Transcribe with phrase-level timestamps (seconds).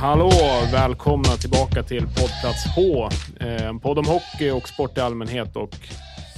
[0.00, 0.30] Hallå!
[0.72, 3.08] Välkomna tillbaka till poddplats H.
[3.40, 5.70] Eh, En podd om hockey och sport i allmänhet och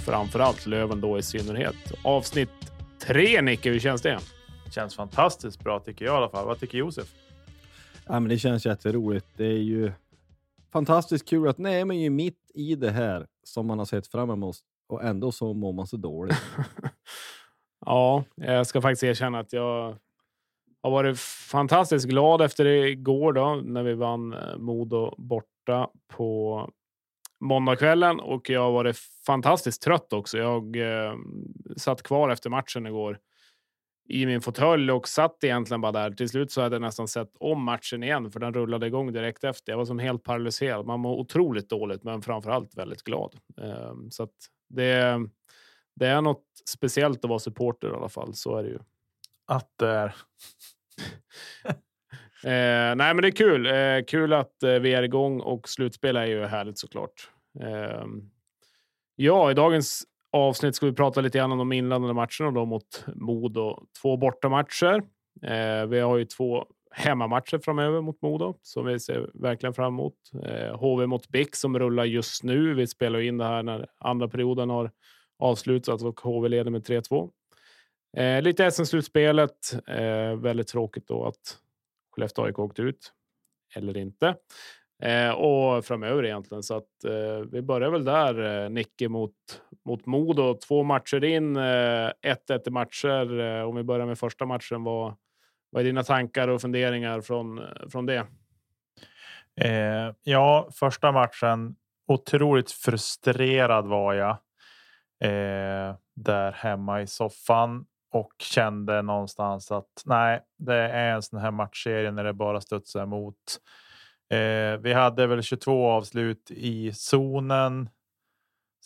[0.06, 1.74] framförallt Löven då i synnerhet.
[2.05, 2.50] Avsnitt
[3.06, 3.70] tre, Nicke.
[3.70, 4.18] Hur känns det?
[4.70, 6.46] Känns fantastiskt bra tycker jag i alla fall.
[6.46, 7.08] Vad tycker Josef?
[8.06, 9.27] Ja, men det känns jätteroligt.
[9.36, 9.92] Det är ju
[10.72, 14.30] fantastiskt kul att nej, men ju mitt i det här som man har sett fram
[14.30, 14.56] emot
[14.89, 16.36] och ändå så mår man så dåligt.
[17.86, 19.96] Ja, jag ska faktiskt erkänna att jag
[20.82, 21.18] har varit
[21.50, 26.70] fantastiskt glad efter igår då när vi vann eh, Modo borta på
[27.40, 30.38] måndagskvällen och jag har varit fantastiskt trött också.
[30.38, 31.14] Jag eh,
[31.76, 33.18] satt kvar efter matchen igår
[34.08, 36.10] i min fåtölj och satt egentligen bara där.
[36.10, 39.44] Till slut så hade jag nästan sett om matchen igen för den rullade igång direkt
[39.44, 39.72] efter.
[39.72, 40.86] Jag var som helt paralyserad.
[40.86, 43.36] Man mår otroligt dåligt, men framför allt väldigt glad.
[43.62, 44.34] Eh, så att
[44.68, 45.20] det,
[45.94, 48.34] det är något speciellt att vara supporter i alla fall.
[48.34, 48.78] Så är det ju.
[49.47, 50.14] Att det är.
[52.45, 53.67] Eh, nej, men det är kul.
[53.67, 57.30] Eh, kul att eh, vi är igång och slutspel är ju härligt såklart.
[57.61, 58.05] Eh,
[59.17, 63.05] ja, i dagens avsnitt ska vi prata lite grann om de inledande matcherna då mot
[63.14, 63.86] Modo.
[64.03, 65.03] Två bortamatcher.
[65.42, 70.14] Eh, vi har ju två hemmamatcher framöver mot Modo som vi ser verkligen fram emot.
[70.45, 72.74] Eh, HV mot Bick som rullar just nu.
[72.74, 74.91] Vi spelar in det här när andra perioden har
[75.39, 77.30] avslutats och HV leder med 3-2.
[78.17, 79.74] Eh, lite SM-slutspelet.
[79.86, 81.58] Eh, väldigt tråkigt då att
[82.11, 83.12] Skellefteå AIK åkte ut.
[83.74, 84.36] Eller inte.
[85.02, 86.62] Eh, och framöver egentligen.
[86.62, 88.64] Så att eh, vi börjar väl där.
[88.64, 89.34] Eh, Nicke mot,
[89.84, 90.55] mot Modo.
[90.55, 91.56] Två matcher in.
[91.56, 91.61] Eh,
[92.23, 93.40] 1-1 i matcher.
[93.40, 94.84] Eh, om vi börjar med första matchen.
[94.84, 95.14] Vad,
[95.70, 98.27] vad är dina tankar och funderingar från, från det?
[99.61, 101.77] Eh, ja, första matchen.
[102.06, 104.30] Otroligt frustrerad var jag.
[105.24, 111.50] Eh, där hemma i soffan och kände någonstans att nej, det är en sån här
[111.50, 113.58] matchserie när det bara studsar emot.
[114.30, 117.89] Eh, vi hade väl 22 avslut i zonen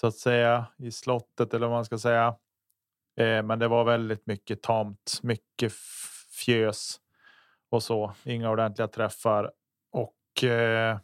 [0.01, 2.37] så att säga i slottet eller vad man ska säga.
[3.17, 5.73] Eh, men det var väldigt mycket tamt, mycket
[6.45, 6.97] fjös
[7.71, 8.13] och så.
[8.25, 9.51] Inga ordentliga träffar
[9.93, 10.99] och eh,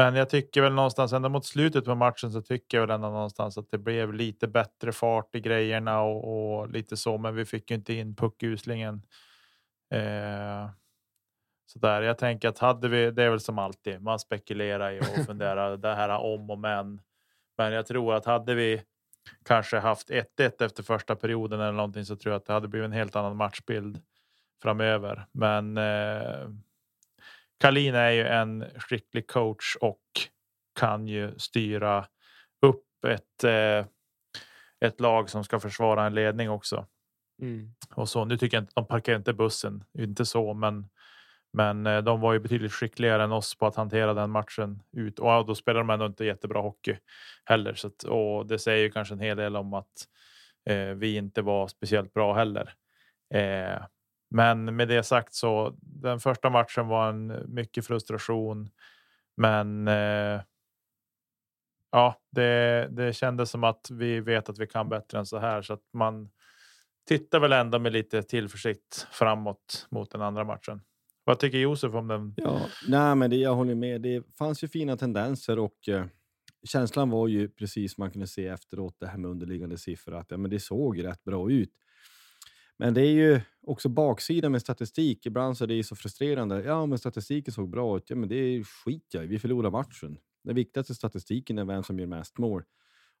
[0.00, 3.08] men jag tycker väl någonstans ända mot slutet på matchen så tycker jag väl ändå
[3.08, 7.18] någonstans att det blev lite bättre fart i grejerna och, och lite så.
[7.18, 9.02] Men vi fick ju inte in puckuslingen.
[9.90, 10.70] Eh,
[11.66, 12.02] så där.
[12.02, 15.76] Jag tänker att hade vi, det är väl som alltid, man spekulerar i och funderar
[15.76, 17.00] det här om och men.
[17.58, 18.82] Men jag tror att hade vi
[19.44, 22.86] kanske haft 1-1 efter första perioden eller någonting så tror jag att det hade blivit
[22.86, 24.02] en helt annan matchbild
[24.62, 25.26] framöver.
[25.32, 26.48] Men eh,
[27.60, 30.00] Kalin är ju en skicklig coach och
[30.80, 32.06] kan ju styra
[32.66, 33.86] upp ett, eh,
[34.80, 36.86] ett lag som ska försvara en ledning också.
[37.42, 37.74] Mm.
[37.94, 40.88] Och så nu tycker jag inte de parkerar inte bussen, inte så, men
[41.52, 45.18] men eh, de var ju betydligt skickligare än oss på att hantera den matchen ut
[45.18, 46.96] och ja, då spelar de ändå inte jättebra hockey
[47.44, 47.74] heller.
[47.74, 49.92] Så att, och det säger ju kanske en hel del om att
[50.68, 52.74] eh, vi inte var speciellt bra heller.
[53.34, 53.82] Eh,
[54.30, 58.70] men med det sagt så den första matchen var en mycket frustration.
[59.36, 60.40] Men eh,
[61.90, 65.62] ja, det, det kändes som att vi vet att vi kan bättre än så här
[65.62, 66.30] så att man
[67.08, 70.80] tittar väl ändå med lite tillförsikt framåt mot den andra matchen.
[71.24, 72.34] Vad tycker Josef om den?
[72.36, 74.00] Ja, nej, men det, jag håller med.
[74.00, 76.04] Det fanns ju fina tendenser och eh,
[76.64, 80.36] känslan var ju precis man kunde se efteråt det här med underliggande siffror att ja,
[80.36, 81.70] men det såg rätt bra ut.
[82.80, 85.26] Men det är ju också baksidan med statistik.
[85.26, 86.62] Ibland så är det ju så frustrerande.
[86.62, 88.10] Ja, men statistiken såg bra ut.
[88.10, 89.28] Ja, men det skiter jag i.
[89.28, 90.18] Vi förlorar matchen.
[90.44, 92.64] Det viktigaste statistiken är vem som gör mest mål.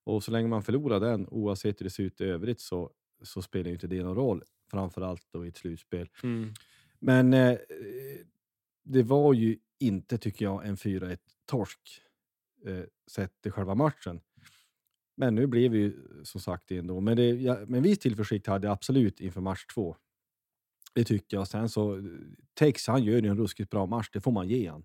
[0.04, 2.90] Och så länge man förlorar den, oavsett hur det ser ut i övrigt, så,
[3.22, 4.42] så spelar ju inte det någon roll.
[4.70, 6.08] Framförallt då i ett slutspel.
[6.22, 6.52] Mm.
[6.98, 7.58] Men eh,
[8.84, 11.80] det var ju inte, tycker jag, en 4-1 torsk
[12.66, 14.20] eh, sett till själva matchen.
[15.20, 15.92] Men nu blev vi ju
[16.24, 17.00] som sagt det ändå.
[17.00, 19.96] Men, det, ja, men viss tillförsikt hade jag absolut inför match två.
[20.94, 21.48] Det tycker jag.
[21.48, 22.04] Sen så, eh,
[22.54, 24.84] Tex han gör ju en ruskigt bra match, det får man ge han.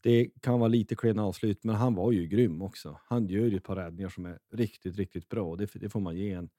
[0.00, 3.00] Det kan vara lite klena avslut, men han var ju grym också.
[3.04, 6.00] Han gör ju ett par räddningar som är riktigt, riktigt bra och det, det får
[6.00, 6.50] man ge, en,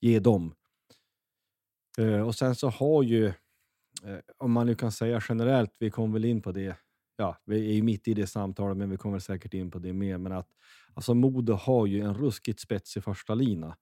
[0.00, 0.54] ge dem.
[1.98, 6.12] Eh, och sen så har ju, eh, om man nu kan säga generellt, vi kom
[6.12, 6.76] väl in på det,
[7.16, 9.92] ja, vi är ju mitt i det samtalet, men vi kommer säkert in på det
[9.92, 10.48] mer, men att
[10.94, 13.76] alltså Modo har ju en ruskigt spetsig första lina.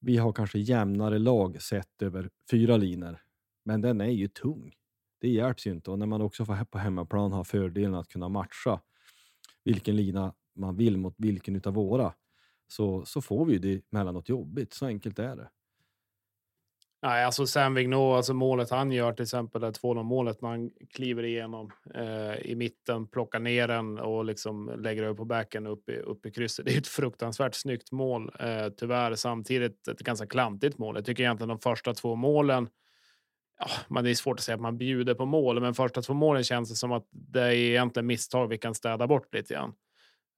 [0.00, 3.18] Vi har kanske jämnare lag sett över fyra linor,
[3.64, 4.72] men den är ju tung.
[5.20, 8.28] Det hjälps ju inte och när man också får på hemmaplan har fördelen att kunna
[8.28, 8.80] matcha
[9.64, 12.14] vilken lina man vill mot vilken utav våra
[12.72, 14.72] så, så får vi ju det mellanåt jobbigt.
[14.72, 15.50] Så enkelt är det.
[17.04, 20.70] Nej, alltså Sam Vigneault, alltså målet han gör till exempel, det 2-0 målet när han
[20.94, 25.88] kliver igenom eh, i mitten, plockar ner den och liksom lägger över på backen upp
[25.88, 26.64] i, upp i krysset.
[26.66, 28.32] Det är ett fruktansvärt snyggt mål.
[28.40, 30.96] Eh, tyvärr samtidigt ett ganska klantigt mål.
[30.96, 32.68] Jag tycker egentligen de första två målen.
[33.58, 36.14] Ja, men det är svårt att säga att man bjuder på mål, men första två
[36.14, 39.72] målen känns det som att det är egentligen misstag vi kan städa bort lite grann.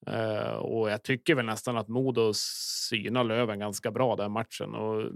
[0.06, 5.10] Eh, och jag tycker väl nästan att Modo synar Löven ganska bra den matchen och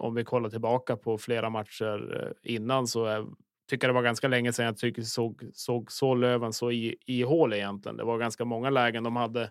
[0.00, 3.26] om vi kollar tillbaka på flera matcher eh, innan så är,
[3.70, 6.96] tycker jag det var ganska länge sedan jag tycker såg, såg så Löven så i,
[7.06, 7.96] i hål egentligen.
[7.96, 9.50] Det var ganska många lägen de hade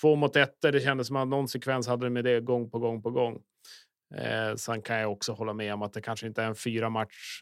[0.00, 0.56] två mot ett.
[0.60, 3.42] Det kändes som att någon sekvens hade med det gång på gång på gång.
[4.14, 6.90] Eh, sen kan jag också hålla med om att det kanske inte är en fyra
[6.90, 7.40] match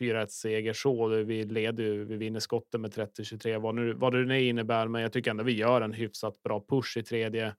[0.00, 1.06] 4-1 seger så.
[1.08, 4.88] Vi leder ju, vi vinner skotten med 30-23 vad, nu, vad det nu innebär.
[4.88, 7.54] Men jag tycker ändå vi gör en hyfsat bra push i tredje.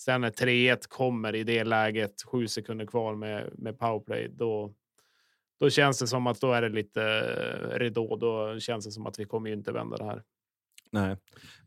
[0.00, 4.74] Sen när 3-1 kommer i det läget, sju sekunder kvar med, med powerplay, då,
[5.58, 7.00] då känns det som att då är det lite
[7.78, 8.16] ridå.
[8.16, 10.22] Då känns det som att vi kommer ju inte vända det här.
[10.90, 11.16] Nej,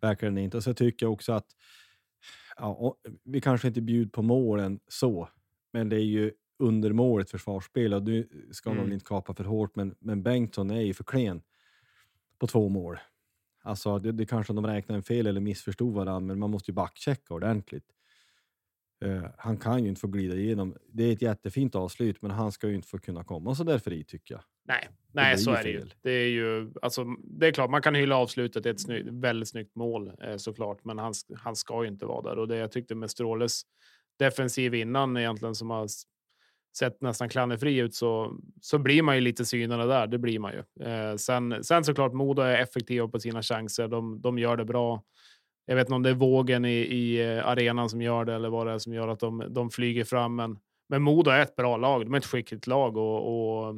[0.02, 0.58] verkligen inte.
[0.58, 1.46] Och så tycker jag också att
[2.58, 5.30] ja, vi kanske inte bjuder på målen så,
[5.74, 8.84] men det är ju under målet försvarsspel och du ska mm.
[8.84, 11.42] nog inte kapa för hårt, men, men Bengtsson är ju för klen
[12.40, 13.00] på två mål.
[13.62, 16.76] Alltså, det, det kanske de räknar en fel eller missförstod varandra, men man måste ju
[16.76, 17.86] backchecka ordentligt.
[19.04, 20.76] Uh, han kan ju inte få glida igenom.
[20.92, 23.80] Det är ett jättefint avslut, men han ska ju inte få kunna komma så där
[23.80, 24.44] fri tycker jag.
[24.68, 25.86] Nej, nej så är det ju.
[26.02, 28.64] Det är ju alltså, det är klart, man kan hylla avslutet.
[28.64, 32.06] Det är ett snyggt, väldigt snyggt mål eh, såklart, men han, han ska ju inte
[32.06, 33.62] vara där och det jag tyckte med Stråles
[34.20, 35.88] defensiv innan egentligen som har
[36.78, 40.08] sett nästan klanderfri ut så, så blir man ju lite synade där.
[40.08, 40.86] Det blir man ju.
[40.88, 43.88] Eh, sen, sen såklart Modo är effektiva på sina chanser.
[43.88, 45.04] De, de gör det bra.
[45.66, 48.50] Jag vet inte om det är vågen i, i eh, arenan som gör det eller
[48.50, 50.36] vad det är som gör att de, de flyger fram.
[50.36, 52.06] Men, men Modo är ett bra lag.
[52.06, 53.76] De är ett skickligt lag och, och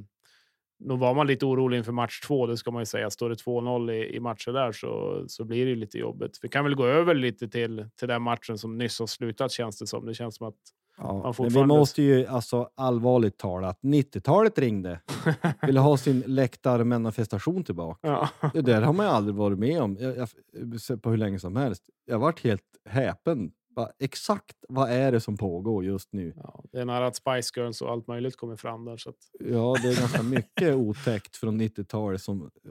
[0.79, 2.47] nog var man lite orolig inför match två.
[2.47, 3.09] Det ska man ju säga.
[3.09, 6.39] Står det 2-0 i, i matcher där så, så blir det lite jobbigt.
[6.41, 9.79] Vi kan väl gå över lite till, till den matchen som nyss har slutat känns
[9.79, 10.05] det som.
[10.05, 10.55] Det känns som att
[10.97, 14.99] Ja, men vi måste ju alltså allvarligt talat, 90-talet ringde.
[15.61, 18.07] Ville ha sin läktarmanifestation tillbaka.
[18.07, 18.29] Ja.
[18.53, 21.55] Det där har man ju aldrig varit med om jag, jag, på hur länge som
[21.55, 21.83] helst.
[22.05, 23.51] Jag varit helt häpen.
[23.75, 26.33] Va, exakt vad är det som pågår just nu?
[26.35, 28.97] Ja, det är nära att Spice Girls och allt möjligt kommer fram där.
[28.97, 29.15] Så att...
[29.39, 32.21] Ja, det är ganska mycket otäckt från 90-talet.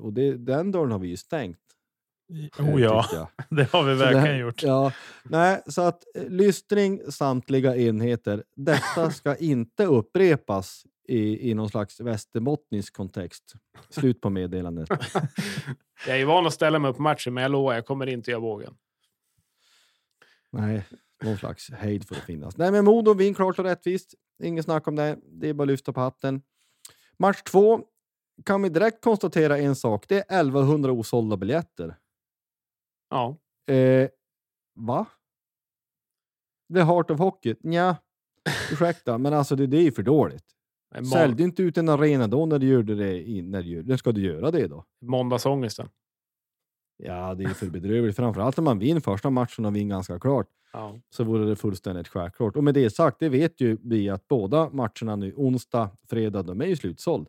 [0.01, 1.59] och det, den dörren har vi ju stängt.
[2.59, 4.63] Oh ja, det har vi verkligen det, gjort.
[4.63, 8.45] Ja, nej, så att eh, lystring samtliga enheter.
[8.57, 13.55] Detta ska inte upprepas i, i någon slags västerbottnisk kontext.
[13.91, 14.89] Slut på meddelandet.
[16.07, 18.41] jag är van att ställa mig upp matchen, men jag lovar, jag kommer inte göra
[18.41, 18.75] vågen.
[20.51, 20.85] Nej,
[21.23, 22.57] någon slags hejd får det finnas.
[22.57, 24.15] Nej, men Modo vinner klart och rättvist.
[24.43, 25.19] Inget snack om det.
[25.23, 26.43] Det är bara att lyfta på hatten.
[27.19, 27.81] Match två
[28.45, 30.05] kan vi direkt konstatera en sak.
[30.09, 31.97] Det är 1100 osålda biljetter.
[33.15, 33.37] Ja.
[33.75, 34.09] Eh,
[34.75, 35.07] va?
[36.75, 37.55] The Heart of Hockey?
[37.61, 37.97] Nja,
[38.73, 40.45] ursäkta, men alltså det, det är ju för dåligt.
[40.95, 43.23] En Sälj inte ut en arena då när du gjorde det.
[43.23, 44.85] In, när, du, när ska du göra det då?
[45.01, 45.89] Måndagsångesten.
[46.97, 48.17] Ja, det är för bedrövligt.
[48.17, 50.47] Framförallt om man vinner första matchen och vinner ganska klart.
[50.73, 51.01] Ja.
[51.11, 52.57] så vore det fullständigt självklart.
[52.57, 56.61] Och med det sagt, det vet ju vi att båda matcherna nu, onsdag, fredag, de
[56.61, 57.29] är ju slutsåld.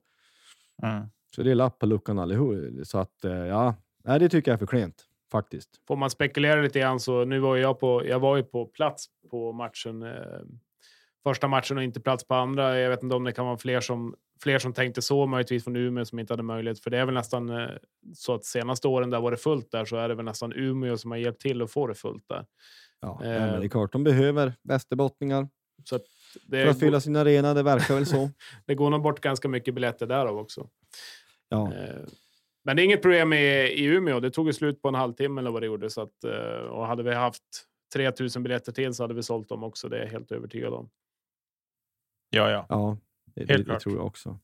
[0.83, 1.07] Mm.
[1.35, 2.55] Så det är lapp på luckan allihop.
[2.83, 5.05] Så att eh, ja, nej, det tycker jag är för klent
[5.39, 5.69] faktiskt.
[5.87, 8.05] Får man spekulera lite grann så nu var jag på.
[8.07, 10.01] Jag var ju på plats på matchen.
[10.03, 10.39] Eh,
[11.23, 12.79] första matchen och inte plats på andra.
[12.79, 15.75] Jag vet inte om det kan vara fler som fler som tänkte så, möjligtvis från
[15.75, 16.79] Umeå som inte hade möjlighet.
[16.79, 17.69] För det är väl nästan eh,
[18.13, 20.97] så att senaste åren där var det fullt där så är det väl nästan Umeå
[20.97, 22.45] som har hjälpt till att få det fullt där.
[22.99, 23.29] Ja, Eh.
[23.29, 25.49] men det är klart, de behöver västerbottningar
[25.83, 26.01] Så att
[26.33, 27.53] för det, att fylla sin arena.
[27.53, 28.29] Det verkar väl så.
[28.65, 30.69] det går nog bort ganska mycket biljetter därav också.
[31.49, 31.95] Ja, Eh,
[32.65, 34.19] Men det är inget problem i, i Umeå.
[34.19, 35.89] Det tog ju slut på en halvtimme eller vad det gjorde.
[35.89, 37.43] Så att, eh, och hade vi haft
[37.93, 39.89] 3000 biljetter till så hade vi sålt dem också.
[39.89, 40.89] Det är jag helt övertygad om.
[42.29, 42.65] Ja, ja.
[42.69, 43.81] ja det, Helt det, det klart.
[43.81, 44.39] tror jag också.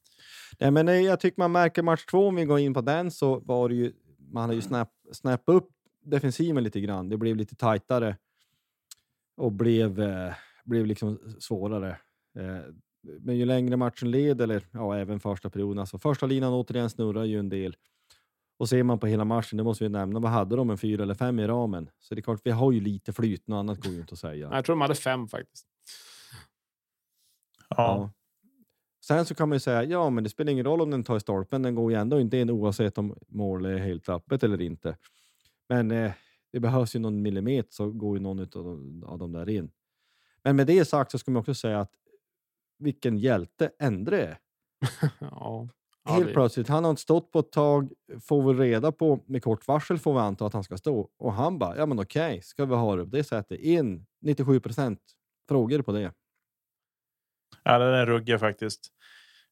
[0.59, 3.11] Nej, men eh, jag tycker man märker match två, om vi går in på den,
[3.11, 3.93] så var det ju,
[4.31, 5.69] man hade ju snap, snappat upp
[6.03, 7.09] defensiven lite grann.
[7.09, 8.17] Det blev lite tajtare
[9.37, 11.97] och blev, eh, blev liksom svårare.
[12.39, 12.59] Eh,
[13.01, 17.23] men ju längre matchen led, eller ja, även första perioden, alltså första linan återigen snurrar
[17.23, 17.75] ju en del.
[18.61, 20.69] Och ser man på hela matchen, det måste vi nämna, vad hade de?
[20.69, 21.89] En fyra eller fem i ramen?
[21.99, 24.19] Så det är klart, vi har ju lite flyt, något annat går ju inte att
[24.19, 24.49] säga.
[24.51, 25.67] Jag tror de hade fem faktiskt.
[27.69, 28.11] ja.
[29.05, 31.17] Sen så kan man ju säga, ja men det spelar ingen roll om den tar
[31.17, 34.61] i stolpen, den går ju ändå inte in oavsett om målet är helt öppet eller
[34.61, 34.97] inte.
[35.69, 36.11] Men eh,
[36.51, 39.71] det behövs ju någon millimeter så går ju någon utav dem, av dem där in.
[40.43, 41.93] Men med det sagt så ska man också säga att
[42.77, 44.37] vilken hjälte Endre är.
[45.19, 45.69] ja.
[46.05, 47.91] Ja, Helt det- plötsligt, han har inte stått på ett tag,
[48.27, 51.09] får vi reda på med kort varsel får vi anta att han ska stå.
[51.19, 53.59] Och han bara, ja men okej, ska vi ha det på det sättet?
[53.59, 54.99] In 97 procent
[55.49, 56.11] frågor på det.
[57.63, 58.79] Ja, den är ruggig faktiskt.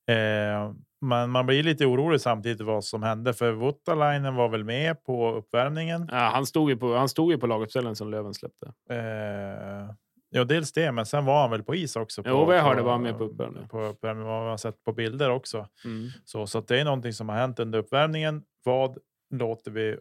[0.08, 5.04] Eh, men man blir lite orolig samtidigt vad som hände för Voutalainen var väl med
[5.04, 6.10] på uppvärmningen.
[6.12, 8.66] Ja, han, stod ju på, han stod ju på laguppställningen som Löven släppte.
[8.90, 9.90] Eh,
[10.30, 12.24] ja, dels det, men sen var han väl på is också.
[12.24, 13.70] På, Jo, vad jag hörde var han med på uppvärmningen.
[13.70, 15.68] På uppvärmningen, vad man har sett på bilder också.
[15.86, 16.10] Mm.
[16.26, 18.44] Så, så att det är någonting som har hänt under uppvärmningen.
[18.64, 18.98] Vad
[19.32, 19.98] låter vi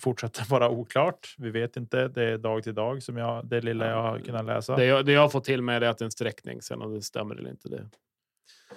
[0.00, 1.34] fortsätta vara oklart?
[1.38, 2.08] Vi vet inte.
[2.08, 4.76] Det är dag till dag som jag det lilla jag har kunnat läsa.
[4.76, 6.62] Det, jag, det jag har fått till mig är att det är en sträckning.
[6.62, 7.68] Sen om det stämmer eller inte.
[7.68, 7.88] Det.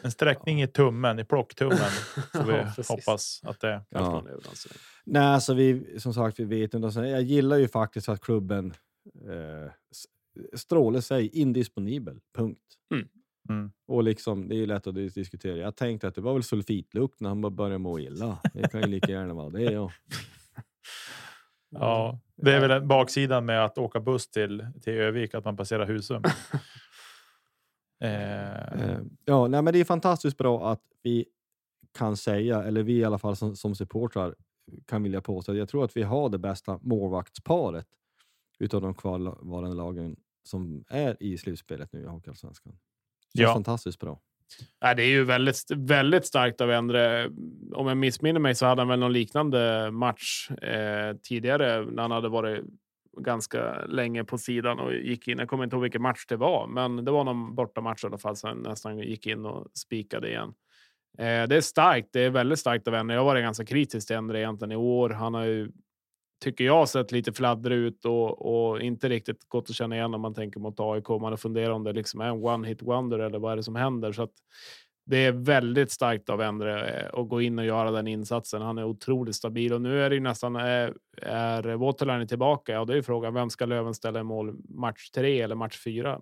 [0.02, 1.78] En sträckning i tummen, i plocktummen.
[2.34, 3.82] Får vi Ja, hoppas att det.
[3.90, 4.24] Ja.
[5.06, 6.92] Nej, alltså vi, som sagt, vi vet inte.
[6.92, 8.74] Sen, Jag gillar ju faktiskt att klubben
[9.30, 9.72] eh,
[10.54, 12.20] s- strålar sig indisponibel.
[12.36, 12.62] Punkt.
[13.50, 13.72] Mm.
[13.88, 15.58] Och liksom, det är lätt att dis- diskutera.
[15.58, 18.40] Jag tänkte att det var väl sulfitlukt när han började må illa.
[18.54, 19.64] Det kan ju lika gärna vara det.
[19.64, 19.92] Ja.
[21.70, 25.58] Ja, det är väl en baksidan med att åka buss till till Övik att man
[25.58, 26.24] passerar Husum.
[28.04, 28.58] eh,
[28.90, 31.26] Eh, ja, nej, men det är fantastiskt bra att vi
[31.98, 34.36] kan säga, eller vi i alla fall som, som supportrar
[34.86, 37.88] kan vilja påstå att jag tror att vi har det bästa målvaktsparet
[38.60, 40.16] utav de kvarvarande lagen
[40.48, 42.74] som är i slutspelet nu i Hockeyallsvenskan.
[43.34, 43.54] Det är Ja.
[43.54, 44.20] fantastiskt bra.
[44.84, 47.28] Nej, det är ju väldigt, väldigt starkt av Endre.
[47.74, 52.12] Om jag missminner mig så hade han väl någon liknande match eh, tidigare när han
[52.12, 52.64] hade varit
[53.20, 55.38] ganska länge på sidan och gick in.
[55.38, 58.18] Jag kommer inte ihåg vilken match det var, men det var någon bortamatch i alla
[58.18, 58.36] fall.
[58.36, 60.54] Så han nästan gick in och spikade igen.
[61.18, 62.10] Eh, det är starkt.
[62.14, 63.16] Det är väldigt starkt av Endre.
[63.16, 65.10] Jag har varit ganska kritisk till Endre egentligen i år.
[65.10, 65.72] Han har ju,
[66.44, 70.22] tycker jag, sett lite fladdrig ut och, och inte riktigt gått att känna igen om
[70.22, 71.10] man tänker mot AIK.
[71.10, 73.64] Man har funderat om det liksom är en one hit wonder eller vad är det
[73.64, 74.12] som händer?
[74.12, 74.32] Så att
[75.06, 78.62] det är väldigt starkt av Endre eh, att gå in och göra den insatsen.
[78.62, 82.88] Han är otroligt stabil och nu är det ju nästan är, är Waterline tillbaka och
[82.88, 86.14] det är ju frågan vem ska Löven ställa i mål match tre eller match fyra?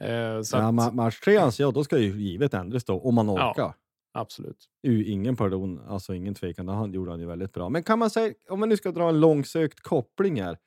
[0.00, 3.00] Eh, så Ja, att, ma- match tre anser jag, då ska ju givet ändras då,
[3.00, 3.74] om man Ja
[4.20, 4.68] absolut.
[4.82, 6.66] U- Ingen pardon, alltså ingen tvekan.
[6.66, 7.68] Det han gjorde han ju väldigt bra.
[7.68, 10.58] Men kan man säga, om man nu ska dra en långsökt koppling här.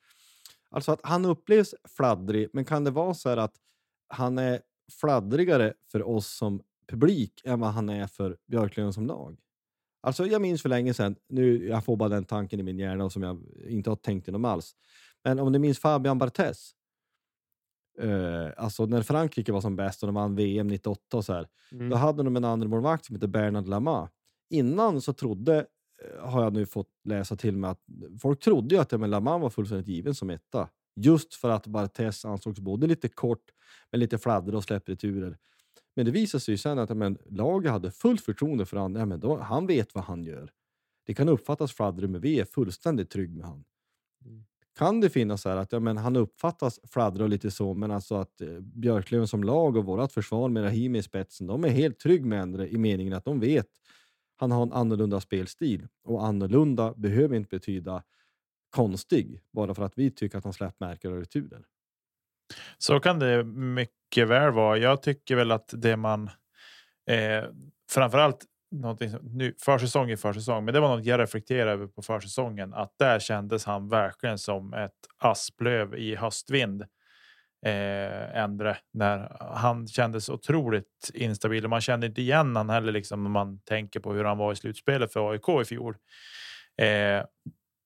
[0.70, 3.54] Alltså att han upplevs fladdrig, men kan det vara så här att
[4.08, 4.60] han är
[5.00, 9.38] fladdrigare för oss som publik än vad han är för Björklöven som lag?
[10.00, 13.10] Alltså jag minns för länge sedan, nu jag får bara den tanken i min hjärna
[13.10, 14.76] som jag inte har tänkt inom alls.
[15.24, 16.72] Men om du minns Fabian Barthez?
[17.98, 21.48] Eh, alltså när Frankrike var som bäst och de vann VM 98 och så här.
[21.72, 21.88] Mm.
[21.88, 24.08] Då hade de en andra målvakt som heter Bernard Lama.
[24.50, 27.80] Innan så trodde, eh, har jag nu fått läsa till mig, att
[28.22, 30.68] folk trodde ju att Emil Lama var fullständigt given som etta.
[30.96, 33.44] Just för att Barthez ansågs både lite kort,
[33.90, 35.38] men lite fladdrig och släppt returer.
[35.96, 39.00] Men det visade sig ju sen att men, laget hade fullt förtroende för honom.
[39.00, 40.50] Ja, men då, han vet vad han gör.
[41.06, 43.64] Det kan uppfattas fladdrig, men vi är fullständigt trygg med honom
[44.78, 47.90] kan det finnas så här att ja, men han uppfattas fladdra och lite så, men
[47.90, 51.68] alltså att eh, Björklöven som lag och vårt försvar med Rahimi i spetsen, de är
[51.68, 53.68] helt trygg med Endre i meningen att de vet
[54.42, 58.02] han har en annorlunda spelstil och annorlunda behöver inte betyda
[58.70, 61.64] konstig bara för att vi tycker att han släppt märken och returer.
[62.78, 64.78] Så kan det mycket väl vara.
[64.78, 66.30] Jag tycker väl att det man
[67.10, 67.44] eh,
[67.90, 72.02] framförallt någonting som, nu försäsong i försäsong, men det var något jag reflekterade över på
[72.02, 76.82] försäsongen att där kändes han verkligen som ett asplöv i höstvind.
[77.66, 83.22] Eh, Endre när han kändes otroligt instabil och man kände inte igen han heller liksom
[83.22, 85.96] när man tänker på hur han var i slutspelet för AIK i fjol.
[86.78, 87.24] Eh,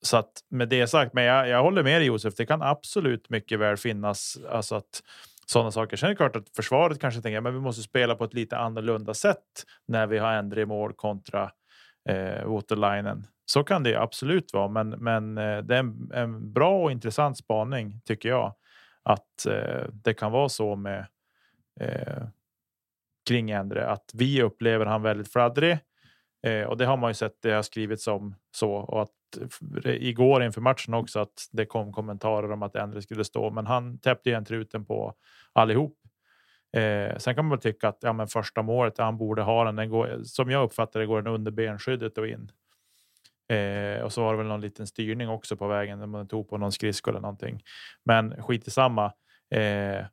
[0.02, 2.34] så att med det sagt, men jag, jag håller med dig Josef.
[2.34, 5.02] Det kan absolut mycket väl finnas alltså att
[5.46, 5.96] sådana saker.
[5.96, 8.56] Sen är det klart att försvaret kanske tänker att vi måste spela på ett lite
[8.56, 11.50] annorlunda sätt när vi har Endre i mål kontra
[12.08, 13.26] eh, Waterlinen.
[13.46, 17.38] Så kan det absolut vara, men, men eh, det är en, en, bra och intressant
[17.38, 18.54] spaning tycker jag
[19.02, 21.06] att eh, det kan vara så med
[21.80, 22.22] eh,
[23.28, 25.78] kring Endre att vi upplever han väldigt fladdrig
[26.46, 27.42] eh, och det har man ju sett.
[27.42, 29.10] Det har skrivits om så och att
[29.84, 33.66] Eh, igår inför matchen också att det kom kommentarer om att Endre skulle stå, men
[33.66, 35.14] han täppte igen truten på
[35.52, 35.98] allihop.
[36.76, 39.76] Eh, sen kan man väl tycka att ja, men första målet han borde ha den.
[39.76, 42.50] den går, som jag uppfattar det går den under benskyddet och in.
[43.48, 46.48] Eh, och så var det väl någon liten styrning också på vägen när man tog
[46.48, 47.62] på någon skridsko eller någonting.
[48.04, 49.04] Men skit i samma.
[49.50, 50.06] Eh,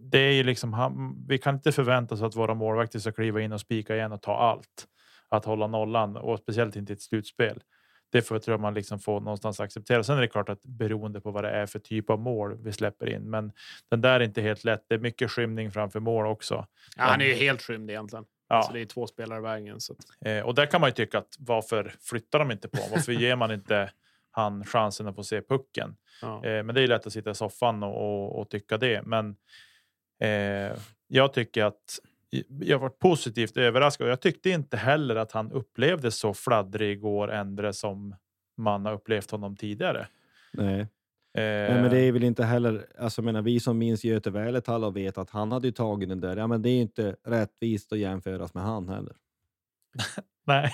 [0.00, 3.40] det är ju liksom, han, vi kan inte förvänta oss att våra målvakter ska kliva
[3.40, 4.86] in och spika igen och ta allt.
[5.28, 7.62] Att hålla nollan och speciellt inte i ett slutspel
[8.10, 10.04] det får, tror jag man liksom får någonstans acceptera.
[10.04, 12.72] Sen är det klart att beroende på vad det är för typ av mål vi
[12.72, 13.52] släpper in, men
[13.90, 14.84] den där är inte helt lätt.
[14.88, 16.66] Det är mycket skymning framför mål också.
[16.96, 18.24] Ja, han är ju helt skymd egentligen.
[18.48, 18.62] Ja.
[18.62, 19.80] Så det är två spelare i vägen.
[19.80, 19.94] Så.
[20.24, 22.78] Eh, och där kan man ju tycka att varför flyttar de inte på?
[22.90, 23.90] Varför ger man inte
[24.30, 25.96] han chansen att få se pucken?
[26.22, 26.44] Ja.
[26.44, 29.02] Eh, men det är lätt att sitta i soffan och, och, och tycka det.
[29.02, 29.36] Men
[30.20, 31.98] eh, jag tycker att
[32.60, 37.32] jag var positivt överraskad och jag tyckte inte heller att han upplevdes så fladdrig igår
[37.32, 38.14] ändre som
[38.56, 40.06] man har upplevt honom tidigare.
[40.52, 40.80] Nej.
[40.80, 44.84] Eh, Nej, men det är väl inte heller, alltså menar, vi som minns Göte Väletall
[44.84, 47.98] och vet att han hade tagit den där, ja men det är inte rättvist att
[47.98, 49.16] jämföras med han heller.
[50.46, 50.70] Nej.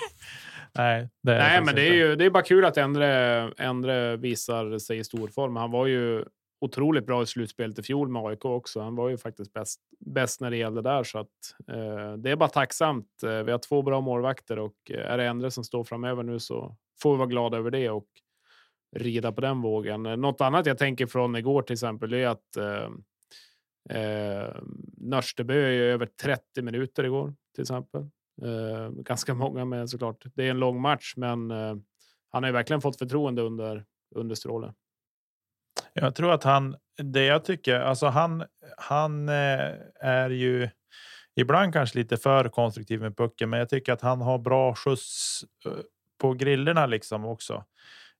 [0.75, 4.79] Nej, det Nej men det är ju det är bara kul att Endre, Endre visar
[4.79, 5.55] sig i stor form.
[5.55, 6.25] Han var ju
[6.63, 8.81] otroligt bra i slutspelet i fjol med AIK också.
[8.81, 11.29] Han var ju faktiskt bäst, bäst när det gällde där, så att
[11.67, 13.23] eh, det är bara tacksamt.
[13.23, 16.39] Eh, vi har två bra målvakter och eh, är det Endre som står framöver nu
[16.39, 18.07] så får vi vara glada över det och
[18.95, 20.05] rida på den vågen.
[20.05, 22.89] Eh, något annat jag tänker från igår till exempel är att eh,
[23.99, 24.55] eh,
[24.97, 28.01] Nörstebö är över 30 minuter igår till exempel.
[28.41, 30.25] Eh, ganska många med såklart.
[30.35, 31.75] Det är en lång match, men eh,
[32.29, 34.73] han har ju verkligen fått förtroende under under strålen.
[35.93, 38.43] Jag tror att han, det jag tycker, alltså han,
[38.77, 40.69] han eh, är ju
[41.35, 45.43] ibland kanske lite för konstruktiv med pucken, men jag tycker att han har bra skjuts
[45.65, 45.71] eh,
[46.21, 47.63] på grillorna liksom också.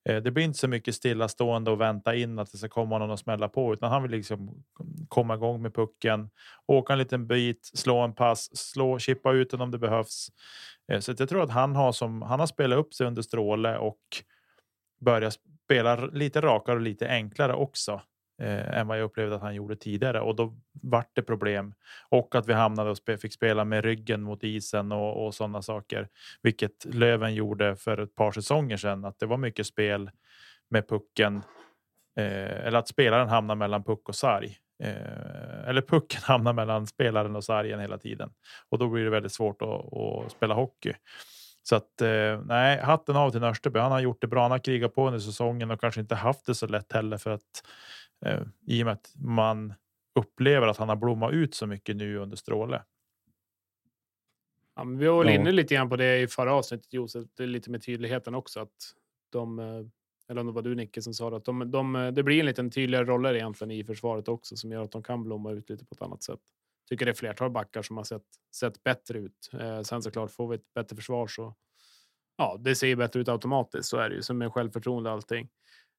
[0.09, 3.11] Eh, det blir inte så mycket stillastående och vänta in att det ska komma någon
[3.11, 4.63] och smälla på, utan han vill liksom
[5.07, 6.29] komma igång med pucken,
[6.67, 10.27] åka en liten bit, slå en pass, slå, chippa ut den om det behövs.
[10.99, 13.99] Så jag tror att han har som han har spelat upp sig under stråle och
[15.01, 15.37] börjat
[15.73, 18.01] spelar lite rakare och lite enklare också
[18.41, 21.73] eh, än vad jag upplevde att han gjorde tidigare och då vart det problem
[22.09, 25.61] och att vi hamnade och spe, fick spela med ryggen mot isen och, och sådana
[25.61, 26.09] saker,
[26.41, 29.05] vilket Löven gjorde för ett par säsonger sedan.
[29.05, 30.11] Att det var mycket spel
[30.69, 31.35] med pucken
[32.17, 34.57] eh, eller att spelaren hamnar mellan puck och sarg.
[34.83, 38.29] Eh, eller pucken hamnar mellan spelaren och sargen hela tiden
[38.69, 40.93] och då blir det väldigt svårt att, att spela hockey.
[41.63, 43.79] Så att eh, nej, hatten av till Nörsteby.
[43.79, 44.41] Han har gjort det bra.
[44.41, 47.31] Han har krigat på under säsongen och kanske inte haft det så lätt heller för
[47.31, 47.63] att
[48.25, 49.73] eh, i och med att man
[50.19, 52.83] upplever att han har blommat ut så mycket nu under Stråle.
[54.75, 57.83] Ja, vi var väl inne lite grann på det i förra avsnittet Josef, lite med
[57.83, 58.93] tydligheten också att
[59.29, 59.85] de eh,
[60.29, 62.45] eller om det var du Nicke som sa det, att de, de, det blir en
[62.45, 65.85] liten tydligare roller egentligen i försvaret också som gör att de kan blomma ut lite
[65.85, 66.39] på ett annat sätt
[66.93, 68.23] tycker det är flertal backar som har sett,
[68.55, 69.49] sett bättre ut.
[69.59, 71.55] Eh, sen såklart får vi ett bättre försvar så
[72.37, 73.89] ja, det ser bättre ut automatiskt.
[73.89, 75.49] Så är det ju som med självförtroende och allting.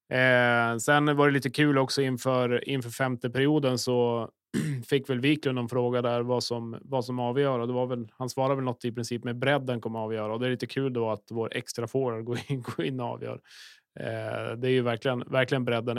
[0.09, 4.29] Eh, sen var det lite kul också inför inför femte perioden så
[4.89, 8.07] fick väl Wiklund en fråga där vad som vad som avgör och det var väl.
[8.17, 10.93] Han svarade väl något i princip med bredden kommer avgöra och det är lite kul
[10.93, 13.41] då att vår extra forward går in, går in och avgör.
[13.99, 15.97] Eh, det är ju verkligen verkligen bredden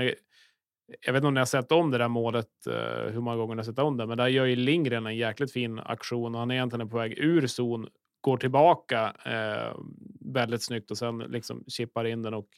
[1.01, 3.55] jag vet inte om ni har sett om det där målet, uh, hur många gånger
[3.55, 6.41] ni har sett om det, men där gör ju Lindgren en jäkligt fin aktion och
[6.41, 7.89] han är egentligen på väg ur zon,
[8.21, 9.79] går tillbaka, uh,
[10.21, 12.35] väldigt snyggt och sen liksom chippar in den.
[12.35, 12.49] Och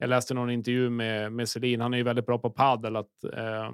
[0.00, 1.80] jag läste någon intervju med, med Selin.
[1.80, 2.96] Han är ju väldigt bra på padel.
[2.96, 3.72] Att, eh,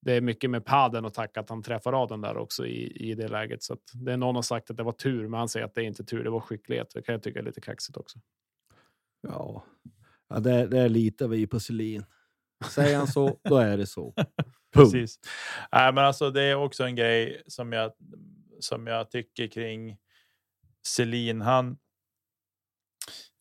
[0.00, 3.10] det är mycket med padeln och tacka att han träffar av den där också i,
[3.10, 3.62] i det läget.
[3.62, 5.74] Så att det är någon har sagt att det var tur, men han säger att
[5.74, 6.24] det är inte tur.
[6.24, 6.90] Det var skicklighet.
[6.94, 8.18] Det kan jag tycka är lite kaxigt också.
[9.20, 9.64] Ja,
[10.28, 12.04] ja det, det litar vi på Selin.
[12.70, 14.14] Säger han så, då är det så.
[14.74, 15.20] Precis.
[15.72, 17.92] Äh, men alltså, det är också en grej som jag,
[18.60, 19.96] som jag tycker kring
[20.86, 21.40] Selin.
[21.40, 21.78] Han,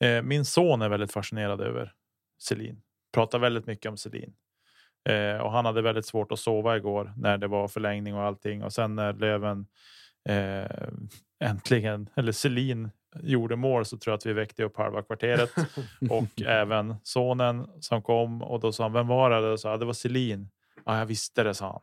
[0.03, 1.93] eh, min son är väldigt fascinerad över
[2.41, 2.81] Selin.
[3.13, 4.35] Pratar väldigt mycket om Selin.
[5.09, 8.63] Eh, och han hade väldigt svårt att sova igår när det var förlängning och allting.
[8.63, 9.67] Och sen när Löven
[10.29, 10.87] eh,
[11.43, 15.51] äntligen, eller Selin gjorde mål så tror jag att vi väckte upp halva kvarteret
[16.09, 19.51] och även sonen som kom och då sa han vem var det?
[19.51, 20.49] Och sa, det var Selin.
[20.85, 21.81] Ja, jag visste det, sa han.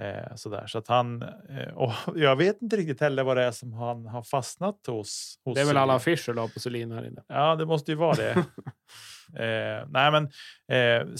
[0.00, 0.66] Eh, sådär.
[0.66, 4.06] Så att han, eh, och jag vet inte riktigt heller vad det är som han
[4.06, 5.40] har fastnat hos.
[5.44, 7.22] hos det är väl alla affischer då på Selin här inne.
[7.28, 8.30] Ja, det måste ju vara det.
[9.44, 10.24] eh, nej, men
[10.68, 11.14] eh,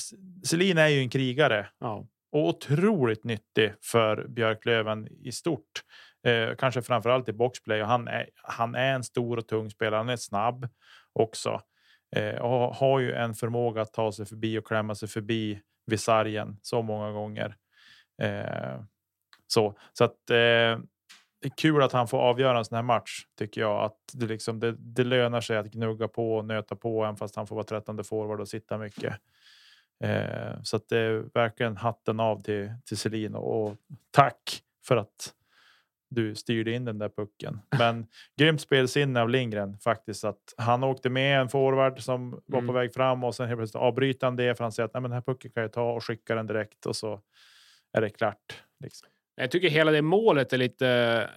[0.44, 2.06] Selin är ju en krigare ja.
[2.32, 5.82] och otroligt nyttig för Björklöven i stort.
[6.24, 7.82] Eh, kanske framförallt i boxplay.
[7.82, 9.98] Och han, är, han är en stor och tung spelare.
[9.98, 10.68] Han är snabb
[11.12, 11.60] också
[12.16, 16.00] eh, och har ju en förmåga att ta sig förbi och klämma sig förbi vid
[16.00, 17.56] sargen så många gånger.
[18.22, 18.80] Eh,
[19.46, 20.78] så så att eh,
[21.44, 23.84] det är kul att han får avgöra en sån här match tycker jag.
[23.84, 27.36] Att det, liksom, det, det lönar sig att gnugga på och nöta på även fast
[27.36, 29.14] han får vara trettonde forward och sitta mycket.
[30.04, 33.76] Eh, så att det är verkligen hatten av till, till Selin och
[34.10, 35.34] tack för att
[36.10, 37.60] du styrde in den där pucken.
[37.78, 38.06] Men
[38.38, 40.24] grymt spelsinne av Lindgren faktiskt.
[40.24, 42.66] Att han åkte med en forward som var mm.
[42.66, 45.00] på väg fram och sen helt plötsligt avbryter han det för han säger att Nej,
[45.00, 47.20] men den här pucken kan jag ta och skicka den direkt och så
[47.92, 48.62] är det klart.
[48.80, 49.08] Liksom.
[49.36, 50.88] Jag tycker hela det målet är lite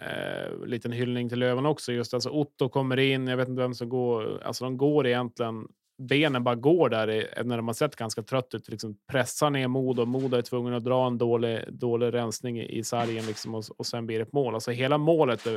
[0.02, 1.94] eh, liten hyllning till Löven också.
[1.94, 3.28] Just alltså Otto kommer in.
[3.28, 4.42] Jag vet inte vem som går.
[4.44, 8.70] Alltså de går egentligen benen bara går där när de har sett ganska trött ut.
[8.70, 10.06] Liksom pressar ner Modo.
[10.06, 14.06] Modo är tvungen att dra en dålig, dålig rensning i sargen liksom och, och sen
[14.06, 14.54] blir det ett mål.
[14.54, 15.48] Alltså hela målet,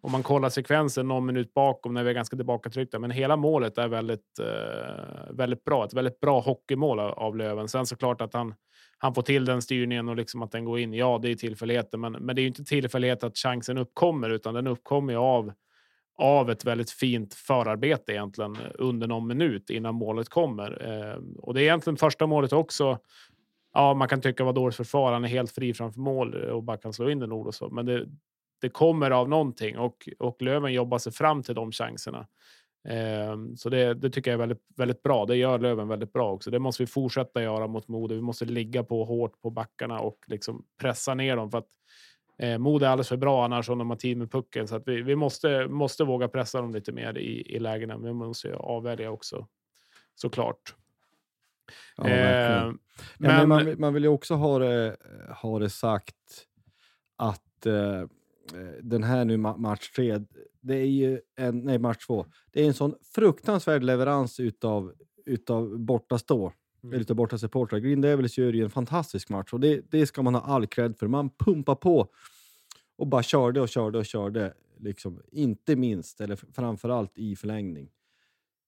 [0.00, 3.78] om man kollar sekvensen någon minut bakom när vi är ganska tillbakatryckta, men hela målet
[3.78, 5.84] är väldigt, eh, väldigt bra.
[5.84, 7.68] Ett väldigt bra hockeymål av, av Löven.
[7.68, 8.54] Sen såklart att han,
[8.98, 10.94] han får till den styrningen och liksom att den går in.
[10.94, 14.54] Ja, det är tillfälligheter, men, men det är ju inte tillfällighet att chansen uppkommer, utan
[14.54, 15.52] den uppkommer av
[16.18, 20.86] av ett väldigt fint förarbete egentligen eh, under någon minut innan målet kommer.
[20.90, 22.98] Eh, och det är egentligen första målet också.
[23.74, 25.12] Ja, man kan tycka vad dåligt försvar.
[25.12, 27.54] Han är helt fri framför mål eh, och bara kan slå in den ord och
[27.54, 28.06] så, men det,
[28.60, 32.26] det kommer av någonting och, och Löven jobbar sig fram till de chanserna.
[32.88, 35.26] Eh, så det, det, tycker jag är väldigt, väldigt bra.
[35.26, 36.50] Det gör Löven väldigt bra också.
[36.50, 38.14] Det måste vi fortsätta göra mot Modo.
[38.14, 41.68] Vi måste ligga på hårt på backarna och liksom pressa ner dem för att
[42.38, 44.88] Eh, Mod är alldeles för bra annars om de har tid med pucken, så att
[44.88, 47.98] vi, vi måste, måste våga pressa dem lite mer i, i lägena.
[47.98, 49.46] Men vi måste avvälja också
[50.14, 50.74] såklart.
[51.96, 52.78] Ja, eh, men,
[53.18, 54.96] men man, man, vill ju också ha det,
[55.42, 56.46] ha det sagt
[57.16, 58.02] att eh,
[58.82, 60.20] den här nu match tre,
[60.60, 64.92] det är ju en, nej match två, det är en sån fruktansvärd leverans utav,
[65.26, 66.52] utav bortastå
[66.84, 66.98] mm.
[66.98, 67.78] lite borta supportrar.
[67.78, 70.96] Green Devils gör ju en fantastisk match och det, det ska man ha all cred
[70.96, 71.06] för.
[71.06, 72.08] Man pumpar på
[72.96, 74.54] och bara körde och körde och körde.
[74.78, 77.90] Liksom, inte minst, eller framförallt i förlängning.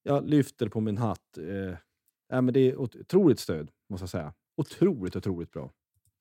[0.02, 1.38] Jag lyfter på min hatt.
[1.38, 1.76] Eh,
[2.28, 4.32] ja, men det är otroligt stöd, måste jag säga.
[4.56, 5.72] Otroligt, otroligt bra.